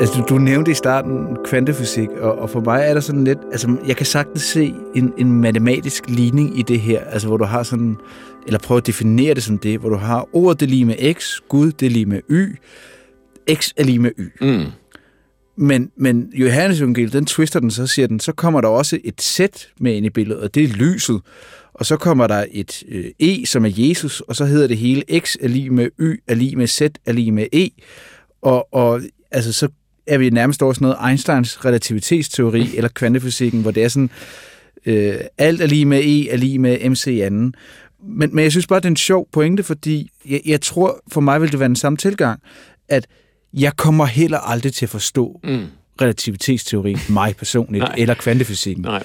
Altså, 0.01 0.23
du, 0.23 0.35
du 0.35 0.39
nævnte 0.39 0.71
i 0.71 0.75
starten 0.75 1.37
kvantefysik, 1.45 2.09
og, 2.09 2.39
og 2.39 2.51
for 2.51 2.61
mig 2.61 2.83
er 2.85 2.95
der 2.95 3.01
sådan 3.01 3.25
lidt... 3.25 3.39
Altså, 3.53 3.77
jeg 3.87 3.97
kan 3.97 4.07
sagtens 4.07 4.43
se 4.43 4.75
en, 4.95 5.13
en 5.19 5.41
matematisk 5.41 6.09
ligning 6.09 6.59
i 6.59 6.63
det 6.63 6.81
her, 6.81 7.01
altså 7.01 7.29
hvor 7.29 7.37
du 7.37 7.45
har 7.45 7.63
sådan... 7.63 7.97
Eller 8.47 8.59
prøve 8.59 8.79
at 8.79 8.87
definere 8.87 9.35
det 9.35 9.43
som 9.43 9.59
det, 9.59 9.79
hvor 9.79 9.89
du 9.89 9.97
har 9.97 10.29
ordet 10.33 10.61
det 10.61 10.71
lige 10.71 10.85
med 10.85 11.15
x, 11.15 11.41
Gud 11.49 11.73
det 11.73 11.93
lige 11.93 12.07
med 12.07 12.21
y, 12.31 12.59
x 13.55 13.71
er 13.77 13.85
lige 13.85 13.99
med 13.99 14.11
y. 14.19 14.45
Mm. 14.45 14.65
Men, 15.57 15.91
men 15.97 16.31
Johannes 16.35 16.81
evangeliet, 16.81 17.13
den 17.13 17.27
twister 17.27 17.61
den, 17.61 17.71
så 17.71 17.87
siger 17.87 18.09
den, 18.09 18.21
så 18.21 18.33
kommer 18.33 18.61
der 18.61 18.69
også 18.69 18.99
et 19.05 19.23
sæt 19.23 19.69
med 19.81 19.95
ind 19.95 20.07
i 20.07 20.11
billedet, 20.11 20.43
og 20.43 20.55
det 20.55 20.65
er 20.65 20.69
lyset. 20.69 21.21
Og 21.75 21.87
så 21.87 21.97
kommer 21.97 22.27
der 22.27 22.45
et 22.51 22.83
øh, 22.89 23.05
E, 23.21 23.47
som 23.47 23.65
er 23.65 23.71
Jesus, 23.73 24.21
og 24.21 24.37
så 24.37 24.45
hedder 24.45 24.67
det 24.67 24.77
hele 24.77 25.03
X 25.19 25.37
er 25.41 25.49
lige 25.49 25.71
med 25.71 25.91
Y, 26.01 26.23
er 26.27 26.35
lige 26.35 26.57
med 26.57 26.67
Z, 26.67 26.81
er 27.07 27.13
lige 27.13 27.33
med 27.33 27.47
E. 27.53 27.69
Og, 28.43 28.75
og 28.75 29.01
altså, 29.31 29.53
så 29.53 29.69
er 30.07 30.19
vi 30.19 30.31
nærmest 30.31 30.63
over 30.63 30.73
sådan 30.73 30.85
noget 30.85 31.11
Einsteins 31.11 31.65
relativitetsteori, 31.65 32.69
eller 32.77 32.89
kvantefysikken, 32.89 33.63
hvor 33.63 33.71
det 33.71 33.85
er 33.85 33.89
sådan, 33.89 34.11
øh, 34.87 35.15
alt 35.39 35.61
er 35.61 35.67
lige 35.67 35.85
med 35.85 35.99
E, 36.05 36.31
er 36.31 36.37
lige 36.37 36.59
med 36.59 36.91
MC 36.91 37.07
i 37.07 37.21
anden. 37.21 37.55
Men, 38.09 38.35
men 38.35 38.43
jeg 38.43 38.53
synes 38.53 38.67
bare, 38.67 38.81
det 38.81 38.85
er 38.85 38.91
en 38.91 38.97
sjov 38.97 39.29
pointe, 39.33 39.63
fordi 39.63 40.11
jeg, 40.29 40.41
jeg 40.47 40.61
tror, 40.61 41.03
for 41.09 41.21
mig 41.21 41.41
vil 41.41 41.53
det 41.53 41.61
være 41.61 41.69
den 41.69 41.77
samme 41.77 41.97
tilgang, 41.97 42.41
at 42.89 43.07
jeg 43.57 43.77
kommer 43.77 44.07
heller 44.07 44.39
aldrig 44.39 44.73
til 44.73 44.85
at 44.85 44.91
forstå 44.91 45.41
mm. 45.45 45.67
relativitetsteorien, 46.01 46.99
mig 47.15 47.37
personligt, 47.37 47.85
eller 47.97 48.15
kvantefysikken. 48.15 48.85
Nej. 48.85 49.03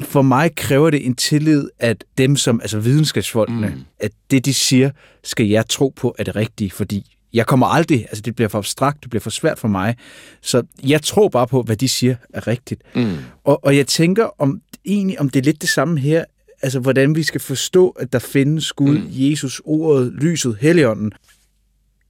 For 0.00 0.22
mig 0.22 0.54
kræver 0.54 0.90
det 0.90 1.06
en 1.06 1.14
tillid, 1.14 1.68
at 1.78 2.04
dem 2.18 2.36
som, 2.36 2.60
altså 2.60 2.78
videnskabsfolkene, 2.78 3.68
mm. 3.68 3.84
at 3.98 4.12
det 4.30 4.44
de 4.44 4.54
siger, 4.54 4.90
skal 5.24 5.46
jeg 5.46 5.68
tro 5.68 5.92
på 5.96 6.14
er 6.18 6.24
det 6.24 6.36
rigtige, 6.36 6.70
fordi 6.70 7.16
jeg 7.32 7.46
kommer 7.46 7.66
aldrig, 7.66 8.00
altså 8.00 8.22
det 8.22 8.34
bliver 8.36 8.48
for 8.48 8.58
abstrakt, 8.58 9.02
det 9.02 9.10
bliver 9.10 9.20
for 9.20 9.30
svært 9.30 9.58
for 9.58 9.68
mig, 9.68 9.96
så 10.40 10.62
jeg 10.82 11.02
tror 11.02 11.28
bare 11.28 11.46
på, 11.46 11.62
hvad 11.62 11.76
de 11.76 11.88
siger 11.88 12.16
er 12.34 12.46
rigtigt. 12.46 12.82
Mm. 12.94 13.16
Og, 13.44 13.64
og 13.64 13.76
jeg 13.76 13.86
tænker 13.86 14.28
om 14.38 14.60
egentlig, 14.84 15.20
om 15.20 15.30
det 15.30 15.40
er 15.40 15.44
lidt 15.44 15.60
det 15.60 15.68
samme 15.68 16.00
her, 16.00 16.24
altså 16.62 16.80
hvordan 16.80 17.14
vi 17.14 17.22
skal 17.22 17.40
forstå, 17.40 17.88
at 17.88 18.12
der 18.12 18.18
findes 18.18 18.72
Gud, 18.72 18.98
mm. 18.98 19.06
Jesus, 19.08 19.62
ordet, 19.64 20.12
lyset, 20.12 20.56
helligånden, 20.60 21.12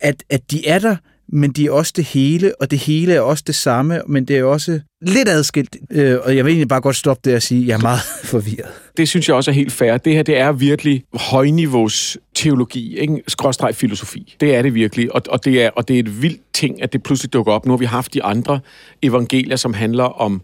at, 0.00 0.24
at 0.30 0.50
de 0.50 0.68
er 0.68 0.78
der, 0.78 0.96
men 1.32 1.50
de 1.50 1.66
er 1.66 1.70
også 1.70 1.92
det 1.96 2.04
hele, 2.04 2.60
og 2.60 2.70
det 2.70 2.78
hele 2.78 3.14
er 3.14 3.20
også 3.20 3.44
det 3.46 3.54
samme, 3.54 4.02
men 4.06 4.24
det 4.24 4.38
er 4.38 4.44
også 4.44 4.80
lidt 5.02 5.28
adskilt. 5.28 5.76
Øh, 5.90 6.18
og 6.24 6.36
jeg 6.36 6.44
vil 6.44 6.50
egentlig 6.50 6.68
bare 6.68 6.80
godt 6.80 6.96
stoppe 6.96 7.30
der 7.30 7.36
og 7.36 7.42
sige, 7.42 7.62
at 7.62 7.68
jeg 7.68 7.74
er 7.74 7.82
meget 7.82 8.00
forvirret. 8.32 8.70
Det 8.96 9.08
synes 9.08 9.28
jeg 9.28 9.36
også 9.36 9.50
er 9.50 9.54
helt 9.54 9.72
fair. 9.72 9.96
Det 9.96 10.12
her, 10.12 10.22
det 10.22 10.38
er 10.38 10.52
virkelig 10.52 11.04
højniveaus 11.14 12.18
teologi, 12.34 12.98
ikke? 12.98 13.22
skråstreg 13.28 13.74
filosofi. 13.74 14.36
Det 14.40 14.54
er 14.54 14.62
det 14.62 14.74
virkelig, 14.74 15.14
og, 15.14 15.22
og, 15.28 15.44
det 15.44 15.62
er, 15.62 15.70
og 15.70 15.88
det 15.88 15.96
er 15.96 16.00
et 16.00 16.22
vildt 16.22 16.40
ting, 16.54 16.82
at 16.82 16.92
det 16.92 17.02
pludselig 17.02 17.32
dukker 17.32 17.52
op. 17.52 17.66
Nu 17.66 17.72
har 17.72 17.78
vi 17.78 17.84
haft 17.84 18.14
de 18.14 18.22
andre 18.22 18.60
evangelier, 19.02 19.56
som 19.56 19.74
handler 19.74 20.04
om 20.04 20.42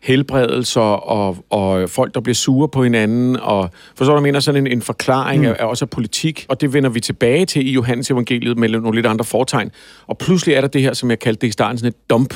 helbredelser 0.00 0.80
og, 0.80 1.36
og 1.50 1.90
folk, 1.90 2.14
der 2.14 2.20
bliver 2.20 2.34
sure 2.34 2.68
på 2.68 2.82
hinanden. 2.82 3.36
Og 3.36 3.70
for 3.96 4.04
så 4.04 4.14
der 4.14 4.20
mener 4.20 4.40
sådan 4.40 4.66
en, 4.66 4.72
en 4.72 4.82
forklaring 4.82 5.42
mm. 5.42 5.48
af, 5.48 5.56
af 5.58 5.64
også 5.64 5.84
af 5.84 5.90
politik, 5.90 6.46
og 6.48 6.60
det 6.60 6.72
vender 6.72 6.90
vi 6.90 7.00
tilbage 7.00 7.46
til 7.46 7.68
i 7.68 7.72
Johannes 7.72 8.10
evangeliet 8.10 8.58
med 8.58 8.68
nogle 8.68 8.94
lidt 8.94 9.06
andre 9.06 9.24
fortegn. 9.24 9.70
Og 10.06 10.18
pludselig 10.18 10.54
er 10.54 10.60
der 10.60 10.68
det 10.68 10.82
her, 10.82 10.92
som 10.92 11.10
jeg 11.10 11.18
kaldte 11.18 11.40
det 11.40 11.48
i 11.48 11.50
starten, 11.50 11.78
sådan 11.78 11.88
et 11.88 12.10
dump, 12.10 12.34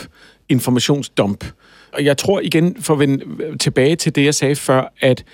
informationsdump. 0.49 1.45
Og 1.93 2.05
jeg 2.05 2.19
tror 2.19 2.41
igen, 2.41 2.77
for 2.81 2.95
at 2.95 3.01
vende 3.01 3.25
tilbage 3.59 3.97
til 3.97 4.15
det, 4.15 4.25
jeg 4.25 4.35
sagde 4.35 4.57
før, 4.57 4.93
at 5.01 5.25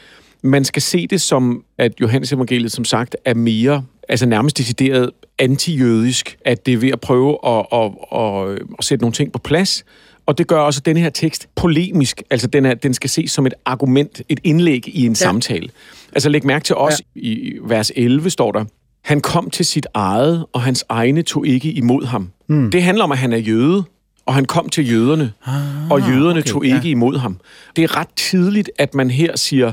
man 0.43 0.65
skal 0.65 0.83
se 0.83 1.07
det 1.07 1.21
som, 1.21 1.65
at 1.79 1.93
Johannes 2.01 2.33
evangeliet, 2.33 2.73
som 2.73 2.85
sagt, 2.85 3.17
er 3.25 3.35
mere, 3.35 3.85
altså 4.09 4.27
nærmest 4.27 4.59
decideret 4.59 5.11
antijødisk, 5.39 6.39
at 6.45 6.67
det 6.67 6.75
er 6.75 6.79
ved 6.79 6.91
at 6.91 7.01
prøve 7.01 7.39
at, 7.47 7.67
at, 7.73 7.93
at, 8.13 8.59
at 8.79 8.85
sætte 8.85 9.03
nogle 9.03 9.13
ting 9.13 9.33
på 9.33 9.39
plads, 9.39 9.85
og 10.27 10.39
det 10.39 10.47
gør 10.47 10.61
også 10.61 10.81
denne 10.81 11.01
her 11.01 11.11
tekst 11.11 11.49
polemisk. 11.55 12.23
Altså, 12.31 12.47
den, 12.47 12.65
er, 12.67 12.75
den 12.75 12.95
skal 12.95 13.11
ses 13.11 13.31
som 13.31 13.47
et 13.47 13.55
argument, 13.65 14.23
et 14.29 14.41
indlæg 14.45 14.89
i 14.89 15.07
en 15.07 15.13
ja. 15.13 15.15
samtale. 15.15 15.69
Altså, 16.13 16.29
læg 16.29 16.47
mærke 16.47 16.65
til 16.65 16.77
os 16.77 17.01
ja. 17.17 17.21
i 17.21 17.59
vers 17.63 17.93
11 17.97 18.31
står 18.31 18.53
der, 18.53 18.65
han 19.05 19.21
kom 19.21 19.51
til 19.51 19.65
sit 19.65 19.87
eget, 19.95 20.47
og 20.53 20.63
hans 20.63 20.85
egne 20.89 21.23
tog 21.23 21.47
ikke 21.47 21.73
imod 21.73 22.05
ham. 22.05 22.31
Mm. 22.49 22.71
Det 22.71 22.83
handler 22.83 23.05
om, 23.05 23.13
at 23.13 23.19
han 23.19 23.33
er 23.33 23.37
jøde, 23.37 23.85
og 24.27 24.35
han 24.35 24.45
kom 24.45 24.69
til 24.69 24.93
jøderne, 24.93 25.33
ah, 25.47 25.91
og 25.91 26.01
jøderne 26.01 26.39
okay, 26.39 26.51
tog 26.51 26.65
ikke 26.65 26.77
ja. 26.77 26.89
imod 26.89 27.19
ham. 27.19 27.41
Det 27.77 27.85
er 27.85 27.97
ret 27.97 28.09
tidligt, 28.17 28.71
at 28.79 28.95
man 28.95 29.11
her 29.11 29.37
siger, 29.37 29.73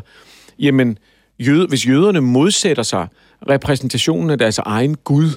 jamen, 0.60 0.98
jøde, 1.40 1.68
hvis 1.68 1.88
jøderne 1.88 2.22
modsætter 2.22 2.84
sig 2.84 3.08
repræsentationen 3.50 4.30
af 4.30 4.38
deres 4.38 4.58
egen 4.58 4.96
Gud, 4.96 5.30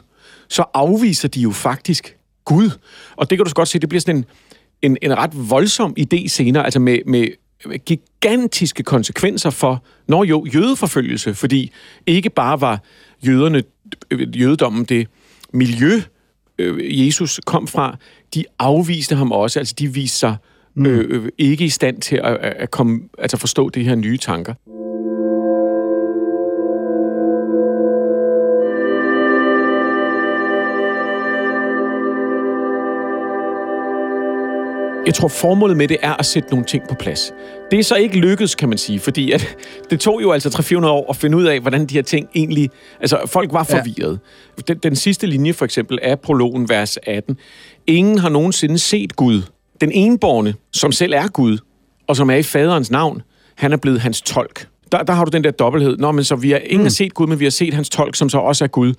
så 0.49 0.65
afviser 0.75 1.29
de 1.29 1.41
jo 1.41 1.51
faktisk 1.51 2.17
Gud. 2.45 2.71
Og 3.17 3.31
det 3.31 3.39
kan 3.39 3.47
du 3.47 3.53
godt 3.55 3.69
se, 3.69 3.79
det 3.79 3.89
bliver 3.89 4.01
sådan 4.01 4.17
en, 4.17 4.25
en, 4.83 4.97
en 5.03 5.19
ret 5.19 5.51
voldsom 5.51 5.95
idé 5.99 6.29
senere, 6.29 6.65
altså 6.65 6.79
med, 6.79 6.99
med 7.07 7.29
gigantiske 7.85 8.83
konsekvenser 8.83 9.51
for, 9.51 9.85
når 10.09 10.25
jo, 10.25 10.47
jødeforfølgelse, 10.55 11.35
fordi 11.35 11.73
ikke 12.07 12.31
bare 12.31 12.61
var 12.61 12.83
jøderne, 13.27 13.63
jødedommen 14.13 14.85
det 14.85 15.09
miljø, 15.53 16.03
øh, 16.59 17.07
Jesus 17.07 17.41
kom 17.47 17.67
fra, 17.67 17.97
de 18.35 18.45
afviste 18.59 19.15
ham 19.15 19.33
også, 19.33 19.59
altså 19.59 19.75
de 19.79 19.89
viste 19.89 20.19
sig 20.19 20.37
mm. 20.75 20.87
øh, 20.87 21.25
øh, 21.25 21.29
ikke 21.39 21.65
i 21.65 21.69
stand 21.69 22.01
til 22.01 22.17
at, 22.17 22.37
at 22.37 22.71
komme, 22.71 23.01
altså 23.19 23.37
forstå 23.37 23.69
de 23.69 23.85
her 23.85 23.95
nye 23.95 24.19
tanker. 24.19 24.55
Jeg 35.07 35.15
tror, 35.15 35.29
formålet 35.29 35.77
med 35.77 35.89
det 35.89 35.97
er 36.03 36.15
at 36.15 36.27
sætte 36.27 36.51
nogle 36.51 36.65
ting 36.65 36.83
på 36.89 36.95
plads. 36.95 37.33
Det 37.71 37.79
er 37.79 37.83
så 37.83 37.95
ikke 37.95 38.19
lykkedes, 38.19 38.55
kan 38.55 38.69
man 38.69 38.79
sige, 38.79 39.01
fordi 39.01 39.33
at 39.33 39.57
det 39.91 40.01
tog 40.01 40.23
jo 40.23 40.33
altså 40.33 40.49
300-400 40.49 40.87
år 40.87 41.11
at 41.11 41.17
finde 41.17 41.37
ud 41.37 41.45
af, 41.45 41.61
hvordan 41.61 41.87
de 41.87 41.95
her 41.95 42.03
ting 42.03 42.29
egentlig... 42.35 42.71
Altså, 43.01 43.21
folk 43.27 43.53
var 43.53 43.65
forvirret. 43.65 44.19
Ja. 44.59 44.63
Den, 44.69 44.79
den 44.83 44.97
sidste 44.97 45.27
linje, 45.27 45.53
for 45.53 45.65
eksempel, 45.65 45.99
er 46.03 46.17
prologen, 46.17 46.69
vers 46.69 46.99
18. 47.03 47.37
Ingen 47.87 48.19
har 48.19 48.29
nogensinde 48.29 48.79
set 48.79 49.17
Gud. 49.17 49.43
Den 49.81 49.93
enborne, 49.93 50.55
som 50.73 50.93
selv 50.93 51.13
er 51.13 51.29
Gud, 51.29 51.59
og 52.07 52.17
som 52.17 52.31
er 52.31 52.35
i 52.37 52.43
faderens 52.43 52.91
navn, 52.91 53.23
han 53.55 53.73
er 53.73 53.77
blevet 53.77 54.01
hans 54.01 54.23
tolk. 54.23 54.69
Der, 54.93 55.03
der 55.03 55.13
har 55.13 55.25
du 55.25 55.31
den 55.31 55.45
der 55.45 55.51
dobbelthed. 55.51 55.97
Nå, 55.97 56.13
men 56.13 56.25
så 56.25 56.37
vi 56.37 56.51
har 56.51 56.59
ingen 56.59 56.79
mm. 56.79 56.85
har 56.85 56.91
set 56.91 57.15
Gud, 57.15 57.27
men 57.27 57.41
vi 57.41 57.45
har 57.45 57.51
set 57.51 57.75
hans 57.75 57.89
tolk, 57.89 58.15
som 58.15 58.29
så 58.29 58.39
også 58.39 58.65
er 58.65 58.69
Gud. 58.69 58.95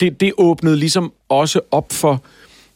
Det, 0.00 0.20
det 0.20 0.32
åbnede 0.38 0.76
ligesom 0.76 1.12
også 1.28 1.60
op 1.70 1.92
for 1.92 2.22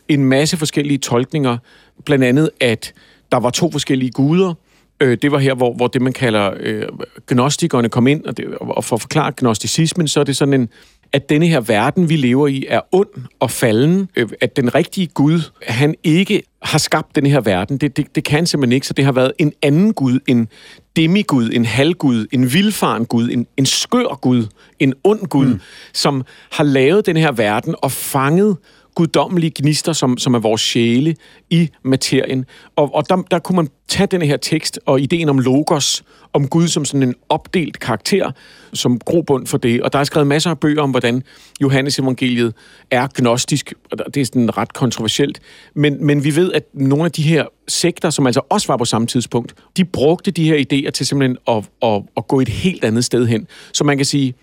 en 0.08 0.24
masse 0.24 0.56
forskellige 0.56 0.98
tolkninger. 0.98 1.58
Blandt 2.04 2.24
andet, 2.24 2.50
at 2.60 2.92
der 3.32 3.38
var 3.38 3.50
to 3.50 3.70
forskellige 3.70 4.10
guder. 4.10 4.54
Øh, 5.00 5.18
det 5.22 5.32
var 5.32 5.38
her, 5.38 5.54
hvor, 5.54 5.74
hvor 5.74 5.86
det, 5.86 6.02
man 6.02 6.12
kalder 6.12 6.54
øh, 6.60 6.88
gnostikerne 7.26 7.88
kom 7.88 8.06
ind, 8.06 8.24
og, 8.24 8.36
det, 8.36 8.46
og 8.60 8.84
for 8.84 8.96
at 8.96 9.02
forklare 9.02 9.32
gnosticismen, 9.36 10.08
så 10.08 10.20
er 10.20 10.24
det 10.24 10.36
sådan 10.36 10.54
en, 10.54 10.68
at 11.12 11.28
denne 11.28 11.46
her 11.46 11.60
verden, 11.60 12.08
vi 12.08 12.16
lever 12.16 12.48
i, 12.48 12.66
er 12.68 12.80
ond 12.92 13.08
og 13.40 13.50
falden. 13.50 14.08
Øh, 14.16 14.28
at 14.40 14.56
den 14.56 14.74
rigtige 14.74 15.06
Gud, 15.06 15.40
han 15.62 15.94
ikke 16.04 16.42
har 16.62 16.78
skabt 16.78 17.16
den 17.16 17.26
her 17.26 17.40
verden. 17.40 17.78
Det, 17.78 17.96
det, 17.96 18.14
det 18.14 18.24
kan 18.24 18.36
han 18.36 18.46
simpelthen 18.46 18.72
ikke, 18.72 18.86
så 18.86 18.92
det 18.92 19.04
har 19.04 19.12
været 19.12 19.32
en 19.38 19.52
anden 19.62 19.92
Gud, 19.92 20.20
en 20.26 20.48
demigud, 20.96 21.50
en 21.52 21.64
halvgud, 21.64 22.26
en 22.32 22.52
vildfaren 22.52 23.06
Gud, 23.06 23.30
en, 23.30 23.46
en 23.56 23.66
skør 23.66 24.18
Gud, 24.20 24.46
en 24.78 24.94
ond 25.04 25.26
Gud, 25.26 25.46
mm. 25.46 25.60
som 25.92 26.24
har 26.52 26.64
lavet 26.64 27.06
den 27.06 27.16
her 27.16 27.32
verden 27.32 27.74
og 27.82 27.92
fanget 27.92 28.56
guddommelige 28.94 29.52
gnister, 29.56 29.92
som, 29.92 30.18
som 30.18 30.34
er 30.34 30.38
vores 30.38 30.60
sjæle 30.60 31.16
i 31.50 31.70
materien. 31.82 32.44
Og, 32.76 32.94
og 32.94 33.08
der, 33.08 33.16
der 33.16 33.38
kunne 33.38 33.56
man 33.56 33.68
tage 33.88 34.06
den 34.06 34.22
her 34.22 34.36
tekst 34.36 34.80
og 34.86 35.00
ideen 35.00 35.28
om 35.28 35.38
logos, 35.38 36.04
om 36.32 36.48
Gud 36.48 36.68
som 36.68 36.84
sådan 36.84 37.02
en 37.02 37.14
opdelt 37.28 37.78
karakter, 37.80 38.30
som 38.72 38.98
grobund 38.98 39.46
for 39.46 39.58
det. 39.58 39.82
Og 39.82 39.92
der 39.92 39.98
er 39.98 40.04
skrevet 40.04 40.26
masser 40.26 40.50
af 40.50 40.58
bøger 40.58 40.82
om, 40.82 40.90
hvordan 40.90 41.22
Johannes 41.62 41.98
evangeliet 41.98 42.54
er 42.90 43.08
gnostisk, 43.14 43.74
og 43.92 44.14
det 44.14 44.20
er 44.20 44.24
sådan 44.24 44.56
ret 44.56 44.72
kontroversielt. 44.72 45.40
Men, 45.74 46.06
men 46.06 46.24
vi 46.24 46.36
ved, 46.36 46.52
at 46.52 46.64
nogle 46.72 47.04
af 47.04 47.12
de 47.12 47.22
her 47.22 47.44
sekter, 47.68 48.10
som 48.10 48.26
altså 48.26 48.40
også 48.48 48.66
var 48.66 48.76
på 48.76 48.84
samme 48.84 49.06
tidspunkt, 49.06 49.54
de 49.76 49.84
brugte 49.84 50.30
de 50.30 50.44
her 50.44 50.56
idéer 50.56 50.90
til 50.90 51.06
simpelthen 51.06 51.38
at, 51.48 51.64
at, 51.82 52.02
at 52.16 52.28
gå 52.28 52.40
et 52.40 52.48
helt 52.48 52.84
andet 52.84 53.04
sted 53.04 53.26
hen. 53.26 53.46
Så 53.72 53.84
man 53.84 53.96
kan 53.96 54.06
sige, 54.06 54.34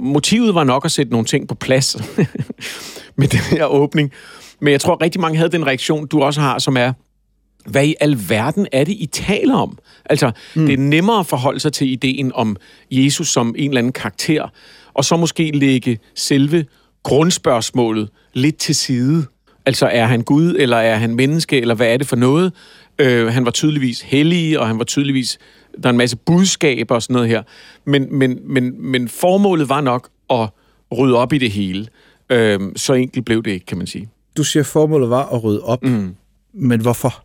motivet 0.00 0.54
var 0.54 0.64
nok 0.64 0.84
at 0.84 0.92
sætte 0.92 1.12
nogle 1.12 1.26
ting 1.26 1.48
på 1.48 1.54
plads 1.54 1.96
med 3.16 3.28
den 3.28 3.40
her 3.40 3.64
åbning. 3.64 4.12
Men 4.60 4.72
jeg 4.72 4.80
tror, 4.80 5.02
rigtig 5.02 5.20
mange 5.20 5.36
havde 5.36 5.52
den 5.52 5.66
reaktion, 5.66 6.06
du 6.06 6.22
også 6.22 6.40
har, 6.40 6.58
som 6.58 6.76
er, 6.76 6.92
hvad 7.66 7.86
i 7.86 7.94
alverden 8.00 8.66
er 8.72 8.84
det, 8.84 8.92
I 8.92 9.06
taler 9.06 9.56
om? 9.56 9.78
Altså, 10.04 10.30
mm. 10.54 10.66
det 10.66 10.72
er 10.72 10.78
nemmere 10.78 11.20
at 11.20 11.26
forholde 11.26 11.60
sig 11.60 11.72
til 11.72 11.90
ideen 11.90 12.32
om 12.34 12.56
Jesus 12.90 13.28
som 13.28 13.54
en 13.58 13.70
eller 13.70 13.78
anden 13.78 13.92
karakter, 13.92 14.48
og 14.94 15.04
så 15.04 15.16
måske 15.16 15.50
lægge 15.50 15.98
selve 16.14 16.64
grundspørgsmålet 17.02 18.08
lidt 18.32 18.56
til 18.56 18.74
side. 18.74 19.26
Altså, 19.66 19.86
er 19.86 20.06
han 20.06 20.22
Gud, 20.22 20.54
eller 20.58 20.76
er 20.76 20.96
han 20.96 21.14
menneske, 21.14 21.60
eller 21.60 21.74
hvad 21.74 21.86
er 21.86 21.96
det 21.96 22.06
for 22.06 22.16
noget? 22.16 22.52
Øh, 22.98 23.26
han 23.26 23.44
var 23.44 23.50
tydeligvis 23.50 24.00
hellig, 24.00 24.58
og 24.58 24.66
han 24.66 24.78
var 24.78 24.84
tydeligvis... 24.84 25.38
Der 25.82 25.88
er 25.88 25.90
en 25.90 25.96
masse 25.96 26.16
budskaber 26.16 26.94
og 26.94 27.02
sådan 27.02 27.14
noget 27.14 27.28
her. 27.28 27.42
Men, 27.84 28.18
men, 28.18 28.38
men, 28.44 28.90
men 28.90 29.08
formålet 29.08 29.68
var 29.68 29.80
nok 29.80 30.08
at 30.30 30.48
rydde 30.98 31.16
op 31.16 31.32
i 31.32 31.38
det 31.38 31.50
hele. 31.50 31.86
Øh, 32.30 32.60
så 32.76 32.92
enkelt 32.92 33.24
blev 33.24 33.42
det 33.42 33.50
ikke, 33.50 33.66
kan 33.66 33.78
man 33.78 33.86
sige. 33.86 34.08
Du 34.36 34.44
siger, 34.44 34.62
formålet 34.62 35.10
var 35.10 35.34
at 35.34 35.44
rydde 35.44 35.62
op. 35.62 35.84
Mm. 35.84 36.14
Men 36.52 36.80
hvorfor? 36.80 37.24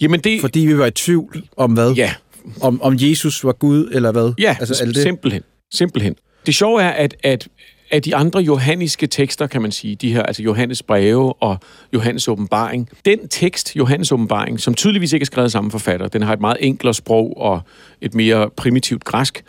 Jamen 0.00 0.20
det... 0.20 0.40
Fordi 0.40 0.60
vi 0.60 0.78
var 0.78 0.86
i 0.86 0.90
tvivl 0.90 1.46
om 1.56 1.72
hvad? 1.72 1.92
Ja. 1.92 2.14
Om, 2.60 2.82
om 2.82 2.94
Jesus 2.98 3.44
var 3.44 3.52
Gud, 3.52 3.88
eller 3.92 4.12
hvad? 4.12 4.32
Ja, 4.38 4.56
altså, 4.60 4.84
det? 4.84 4.96
simpelthen. 4.96 5.42
simpelthen. 5.72 6.16
Det 6.46 6.54
sjove 6.54 6.82
er, 6.82 6.90
at, 6.90 7.16
at, 7.22 7.48
af 7.90 8.02
de 8.02 8.16
andre 8.16 8.40
johanniske 8.40 9.06
tekster, 9.06 9.46
kan 9.46 9.62
man 9.62 9.72
sige, 9.72 9.96
de 9.96 10.12
her, 10.12 10.22
altså 10.22 10.42
Johannes 10.42 10.82
breve 10.82 11.32
og 11.32 11.58
Johannes 11.92 12.28
åbenbaring, 12.28 12.88
den 13.04 13.28
tekst, 13.28 13.76
Johannes 13.76 14.12
åbenbaring, 14.12 14.60
som 14.60 14.74
tydeligvis 14.74 15.12
ikke 15.12 15.24
er 15.24 15.26
skrevet 15.26 15.52
sammen 15.52 15.70
forfatter, 15.70 16.08
den 16.08 16.22
har 16.22 16.32
et 16.32 16.40
meget 16.40 16.56
enklere 16.60 16.94
sprog 16.94 17.36
og 17.36 17.60
et 18.00 18.14
mere 18.14 18.50
primitivt 18.50 19.04
græsk, 19.04 19.44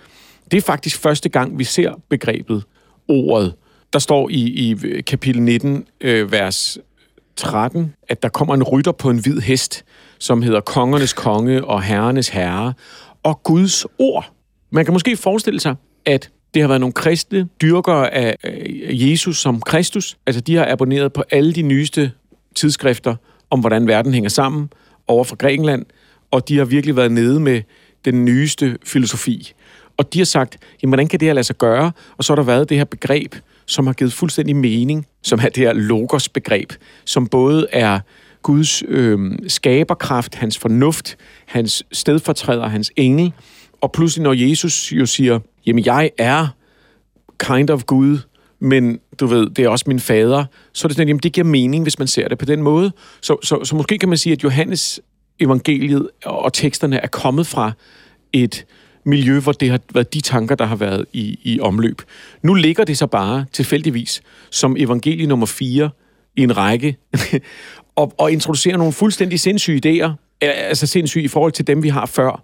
det 0.52 0.58
er 0.58 0.62
faktisk 0.62 1.00
første 1.00 1.30
gang, 1.30 1.60
vi 1.60 1.64
ser 1.64 2.02
begrebet, 2.10 2.64
ordet. 3.08 3.56
Der 3.94 4.00
står 4.00 4.30
i, 4.30 4.36
i 4.36 5.02
kapitel 5.02 5.42
19, 5.42 5.86
øh, 6.02 6.32
vers 6.32 6.78
13, 7.36 7.94
at 8.10 8.24
der 8.24 8.30
kommer 8.30 8.54
en 8.54 8.64
rytter 8.64 8.92
på 8.92 9.10
en 9.10 9.18
hvid 9.18 9.40
hest, 9.40 9.86
som 10.20 10.42
hedder 10.42 10.62
kongernes 10.62 11.14
konge 11.14 11.66
og 11.66 11.84
herrenes 11.84 12.30
herre, 12.30 12.74
og 13.24 13.44
Guds 13.44 13.86
ord. 14.00 14.32
Man 14.72 14.86
kan 14.86 14.94
måske 14.94 15.18
forestille 15.18 15.60
sig, 15.60 15.76
at 16.06 16.30
det 16.54 16.62
har 16.62 16.68
været 16.68 16.80
nogle 16.82 16.94
kristne 16.94 17.48
dyrkere 17.62 18.14
af 18.14 18.36
Jesus 18.90 19.38
som 19.38 19.62
Kristus. 19.62 20.18
Altså, 20.26 20.42
de 20.42 20.56
har 20.56 20.72
abonneret 20.72 21.14
på 21.14 21.24
alle 21.32 21.54
de 21.54 21.62
nyeste 21.62 22.12
tidsskrifter 22.56 23.16
om, 23.50 23.60
hvordan 23.60 23.88
verden 23.88 24.14
hænger 24.14 24.30
sammen 24.30 24.70
over 25.08 25.24
for 25.24 25.36
Grækenland, 25.36 25.86
og 26.32 26.48
de 26.50 26.58
har 26.58 26.66
virkelig 26.66 26.96
været 26.96 27.12
nede 27.12 27.40
med 27.40 27.62
den 28.06 28.26
nyeste 28.26 28.78
filosofi. 28.86 29.54
Og 29.98 30.14
de 30.14 30.20
har 30.20 30.26
sagt, 30.26 30.58
jamen, 30.82 30.90
hvordan 30.92 31.08
kan 31.08 31.20
det 31.20 31.26
her 31.26 31.34
lade 31.34 31.44
sig 31.44 31.58
gøre? 31.58 31.92
Og 32.18 32.24
så 32.24 32.34
har 32.34 32.36
der 32.36 32.44
været 32.44 32.70
det 32.70 32.78
her 32.78 32.86
begreb, 32.86 33.36
som 33.66 33.88
har 33.88 33.94
givet 33.94 34.14
fuldstændig 34.14 34.56
mening, 34.56 35.06
som 35.22 35.40
er 35.40 35.50
det 35.50 35.58
her 35.58 35.74
logos-begreb, 35.74 36.74
som 37.06 37.28
både 37.28 37.68
er 37.72 38.00
Guds 38.42 38.84
øh, 38.88 39.32
skaberkraft, 39.48 40.36
hans 40.36 40.58
fornuft, 40.58 41.18
hans 41.46 41.84
stedfortræder, 41.92 42.68
hans 42.68 42.92
engel, 42.96 43.34
og 43.82 43.92
pludselig 43.92 44.24
når 44.24 44.34
Jesus 44.34 44.92
jo 44.92 45.06
siger, 45.06 45.40
jamen 45.66 45.86
jeg 45.86 46.12
er 46.18 46.48
kind 47.40 47.70
of 47.70 47.84
Gud, 47.84 48.18
men 48.60 49.00
du 49.20 49.26
ved, 49.26 49.50
det 49.50 49.66
er 49.66 49.70
også 49.70 49.86
min 49.88 50.00
fader, 50.00 50.46
så 50.74 50.86
er 50.86 50.90
det 50.90 50.96
sådan, 50.96 51.08
jamen 51.08 51.20
det 51.20 51.34
giver 51.34 51.46
mening, 51.46 51.84
hvis 51.84 52.00
man 52.00 52.08
ser 52.08 52.28
det 52.28 52.38
på 52.38 52.46
den 52.46 52.62
måde. 52.62 52.92
Så, 53.22 53.38
så, 53.44 53.64
så 53.64 53.76
måske 53.76 53.98
kan 53.98 54.10
man 54.10 54.18
sige, 54.18 54.34
at 54.34 54.44
Johannes 54.44 55.00
evangeliet 55.40 56.10
og 56.26 56.54
teksterne 56.54 56.98
er 56.98 57.08
kommet 57.08 57.48
fra 57.48 57.72
et 58.34 58.66
miljø, 59.04 59.40
hvor 59.40 59.52
det 59.52 59.70
har 59.70 59.80
været 59.94 60.14
de 60.14 60.22
tanker, 60.22 60.56
der 60.56 60.66
har 60.66 60.76
været 60.76 61.06
i, 61.14 61.40
i 61.44 61.60
omløb. 61.60 62.02
Nu 62.44 62.54
ligger 62.54 62.84
det 62.84 62.98
så 62.98 63.08
bare 63.08 63.46
tilfældigvis 63.52 64.22
som 64.50 64.76
evangelie 64.80 65.28
nummer 65.28 65.46
4 65.46 65.90
i 66.36 66.44
en 66.44 66.58
række, 66.58 66.98
og, 67.96 68.14
og 68.18 68.32
introducerer 68.32 68.78
nogle 68.78 68.94
fuldstændig 68.94 69.40
sindssyge 69.40 69.82
idéer, 69.86 70.38
altså 70.42 70.88
sindssyge 70.88 71.24
i 71.24 71.28
forhold 71.28 71.52
til 71.52 71.68
dem, 71.68 71.84
vi 71.84 71.90
har 71.90 72.06
før, 72.06 72.44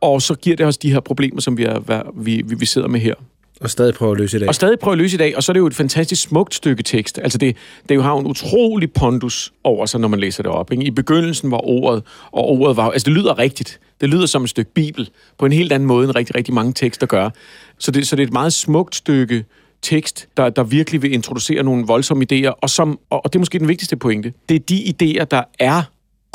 og 0.00 0.22
så 0.22 0.34
giver 0.34 0.56
det 0.56 0.66
os 0.66 0.78
de 0.78 0.92
her 0.92 1.00
problemer, 1.00 1.40
som 1.40 1.56
vi, 1.56 1.64
er, 1.64 2.10
vi, 2.16 2.42
vi 2.58 2.66
sidder 2.66 2.88
med 2.88 3.00
her. 3.00 3.14
Og 3.60 3.70
stadig 3.70 3.94
prøve 3.94 4.12
at 4.12 4.18
løse 4.18 4.36
i 4.36 4.40
dag. 4.40 4.48
Og 4.48 4.54
stadig 4.54 4.78
prøve 4.78 4.92
at 4.92 4.98
løse 4.98 5.14
i 5.14 5.18
dag, 5.18 5.36
og 5.36 5.42
så 5.42 5.52
er 5.52 5.54
det 5.54 5.60
jo 5.60 5.66
et 5.66 5.74
fantastisk 5.74 6.22
smukt 6.22 6.54
stykke 6.54 6.82
tekst. 6.82 7.18
Altså 7.22 7.38
det, 7.38 7.56
det 7.88 7.94
jo 7.94 8.02
har 8.02 8.16
en 8.16 8.26
utrolig 8.26 8.92
pondus 8.92 9.52
over 9.64 9.86
sig, 9.86 10.00
når 10.00 10.08
man 10.08 10.20
læser 10.20 10.42
det 10.42 10.52
op. 10.52 10.72
Ikke? 10.72 10.84
I 10.84 10.90
begyndelsen 10.90 11.50
var 11.50 11.68
ordet, 11.68 12.02
og 12.32 12.48
ordet 12.48 12.76
var... 12.76 12.90
Altså 12.90 13.04
det 13.04 13.12
lyder 13.12 13.38
rigtigt. 13.38 13.80
Det 14.00 14.08
lyder 14.08 14.26
som 14.26 14.44
et 14.44 14.50
stykke 14.50 14.72
bibel, 14.74 15.10
på 15.38 15.46
en 15.46 15.52
helt 15.52 15.72
anden 15.72 15.86
måde, 15.86 16.04
end 16.04 16.16
rigtig, 16.16 16.36
rigtig 16.36 16.54
mange 16.54 16.72
tekster 16.72 17.06
gør. 17.06 17.30
Så 17.78 17.90
det, 17.90 18.08
så 18.08 18.16
det 18.16 18.22
er 18.22 18.26
et 18.26 18.32
meget 18.32 18.52
smukt 18.52 18.94
stykke 18.94 19.44
tekst, 19.82 20.28
der, 20.36 20.50
der 20.50 20.62
virkelig 20.64 21.02
vil 21.02 21.12
introducere 21.12 21.62
nogle 21.62 21.86
voldsomme 21.86 22.26
idéer, 22.32 22.50
og, 22.62 22.70
som, 22.70 22.98
og 23.10 23.22
det 23.24 23.34
er 23.34 23.38
måske 23.38 23.58
den 23.58 23.68
vigtigste 23.68 23.96
pointe. 23.96 24.32
Det 24.48 24.54
er 24.54 24.60
de 24.60 24.94
idéer, 24.94 25.24
der 25.24 25.42
er 25.58 25.82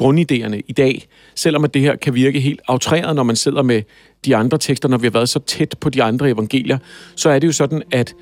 grundidéerne 0.02 0.62
i 0.68 0.74
dag, 0.74 1.06
selvom 1.36 1.64
at 1.64 1.74
det 1.74 1.82
her 1.82 1.96
kan 1.96 2.16
virke 2.16 2.40
helt 2.40 2.62
aftræret, 2.68 3.16
når 3.16 3.24
man 3.24 3.36
sidder 3.36 3.62
med 3.62 3.82
de 4.26 4.36
andre 4.36 4.58
tekster, 4.58 4.90
når 4.90 4.98
vi 4.98 5.08
har 5.08 5.12
været 5.12 5.30
så 5.30 5.40
tæt 5.40 5.76
på 5.82 5.90
de 5.90 6.04
andre 6.04 6.30
evangelier, 6.30 6.78
så 7.16 7.30
er 7.30 7.40
det 7.40 7.48
jo 7.48 7.52
sådan, 7.52 7.84
at 7.92 8.14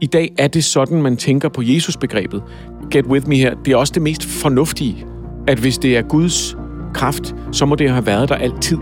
i 0.00 0.06
dag 0.06 0.32
er 0.38 0.48
det 0.48 0.64
sådan, 0.64 1.02
man 1.02 1.16
tænker 1.16 1.48
på 1.48 1.62
Jesus-begrebet. 1.62 2.42
Get 2.90 3.06
with 3.06 3.28
me 3.28 3.36
her. 3.36 3.54
Det 3.64 3.72
er 3.72 3.76
også 3.76 3.92
det 3.92 4.02
mest 4.02 4.24
fornuftige, 4.24 5.06
at 5.48 5.58
hvis 5.58 5.78
det 5.78 5.96
er 5.96 6.02
Guds 6.02 6.56
kraft, 6.94 7.34
så 7.52 7.66
må 7.66 7.74
det 7.74 7.90
have 7.90 8.06
været 8.06 8.28
der 8.28 8.34
altid. 8.34 8.78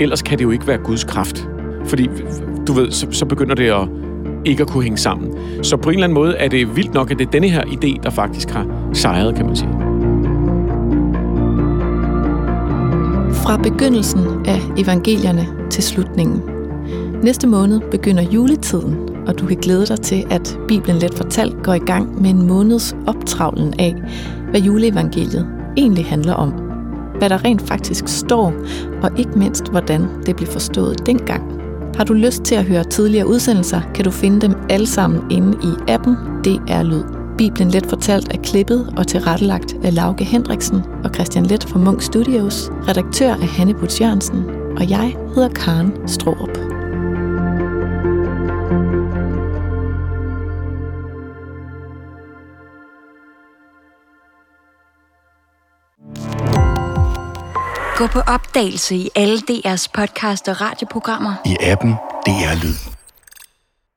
Ellers 0.00 0.22
kan 0.22 0.38
det 0.38 0.44
jo 0.44 0.50
ikke 0.50 0.66
være 0.66 0.78
Guds 0.78 1.04
kraft. 1.04 1.48
Fordi, 1.84 2.08
du 2.66 2.72
ved, 2.72 2.90
så, 2.90 3.06
så 3.10 3.24
begynder 3.24 3.54
det 3.54 3.70
at 3.70 3.88
ikke 4.44 4.62
at 4.62 4.68
kunne 4.68 4.82
hænge 4.82 4.98
sammen. 4.98 5.38
Så 5.64 5.76
på 5.76 5.88
en 5.88 5.94
eller 5.94 6.04
anden 6.04 6.14
måde 6.14 6.36
er 6.36 6.48
det 6.48 6.76
vildt 6.76 6.94
nok, 6.94 7.10
at 7.10 7.18
det 7.18 7.26
er 7.26 7.30
denne 7.30 7.48
her 7.48 7.62
idé, 7.62 8.02
der 8.02 8.10
faktisk 8.10 8.50
har 8.50 8.90
sejret, 8.92 9.36
kan 9.36 9.46
man 9.46 9.56
sige. 9.56 9.85
Fra 13.46 13.56
begyndelsen 13.56 14.46
af 14.46 14.60
evangelierne 14.76 15.46
til 15.70 15.82
slutningen. 15.82 16.42
Næste 17.22 17.46
måned 17.46 17.80
begynder 17.90 18.22
juletiden, 18.22 18.96
og 19.26 19.38
du 19.38 19.46
kan 19.46 19.56
glæde 19.56 19.86
dig 19.86 20.00
til, 20.00 20.26
at 20.30 20.58
Bibelen 20.68 20.98
Let 20.98 21.14
Fortalt 21.14 21.62
går 21.62 21.74
i 21.74 21.78
gang 21.78 22.22
med 22.22 22.30
en 22.30 22.46
måneds 22.46 22.96
optravlen 23.06 23.74
af, 23.78 23.94
hvad 24.50 24.60
juleevangeliet 24.60 25.48
egentlig 25.76 26.06
handler 26.06 26.32
om. 26.32 26.50
Hvad 27.18 27.30
der 27.30 27.44
rent 27.44 27.62
faktisk 27.62 28.08
står, 28.08 28.52
og 29.02 29.10
ikke 29.18 29.38
mindst, 29.38 29.70
hvordan 29.70 30.08
det 30.26 30.36
blev 30.36 30.48
forstået 30.48 31.06
dengang. 31.06 31.42
Har 31.96 32.04
du 32.04 32.12
lyst 32.12 32.42
til 32.42 32.54
at 32.54 32.64
høre 32.64 32.84
tidligere 32.84 33.28
udsendelser, 33.28 33.80
kan 33.94 34.04
du 34.04 34.10
finde 34.10 34.40
dem 34.40 34.54
alle 34.70 34.86
sammen 34.86 35.30
inde 35.30 35.58
i 35.62 35.90
appen 35.92 36.16
DR 36.44 36.82
Lyd. 36.82 37.15
Bibelen 37.38 37.70
Let 37.70 37.86
fortalt 37.86 38.32
er 38.34 38.42
klippet 38.42 38.94
og 38.96 39.06
tilrettelagt 39.06 39.74
af 39.84 39.94
Lauke 39.94 40.24
Hendriksen 40.24 40.82
og 41.04 41.14
Christian 41.14 41.46
Let 41.46 41.64
fra 41.68 41.78
Munk 41.78 42.02
Studios. 42.02 42.70
Redaktør 42.88 43.30
er 43.30 43.46
Hanne 43.46 43.74
Butz 43.74 44.00
Jørgensen, 44.00 44.44
og 44.76 44.90
jeg 44.90 45.16
hedder 45.34 45.48
Karen 45.48 46.08
Strohrup. 46.08 46.56
Gå 57.96 58.06
på 58.06 58.20
opdagelse 58.20 58.96
i 58.96 59.10
alle 59.14 59.38
DR's 59.38 59.86
podcast 59.94 60.48
og 60.48 60.60
radioprogrammer. 60.60 61.34
I 61.44 61.56
appen 61.60 61.90
DR 62.26 62.64
Lyd. 62.64 62.95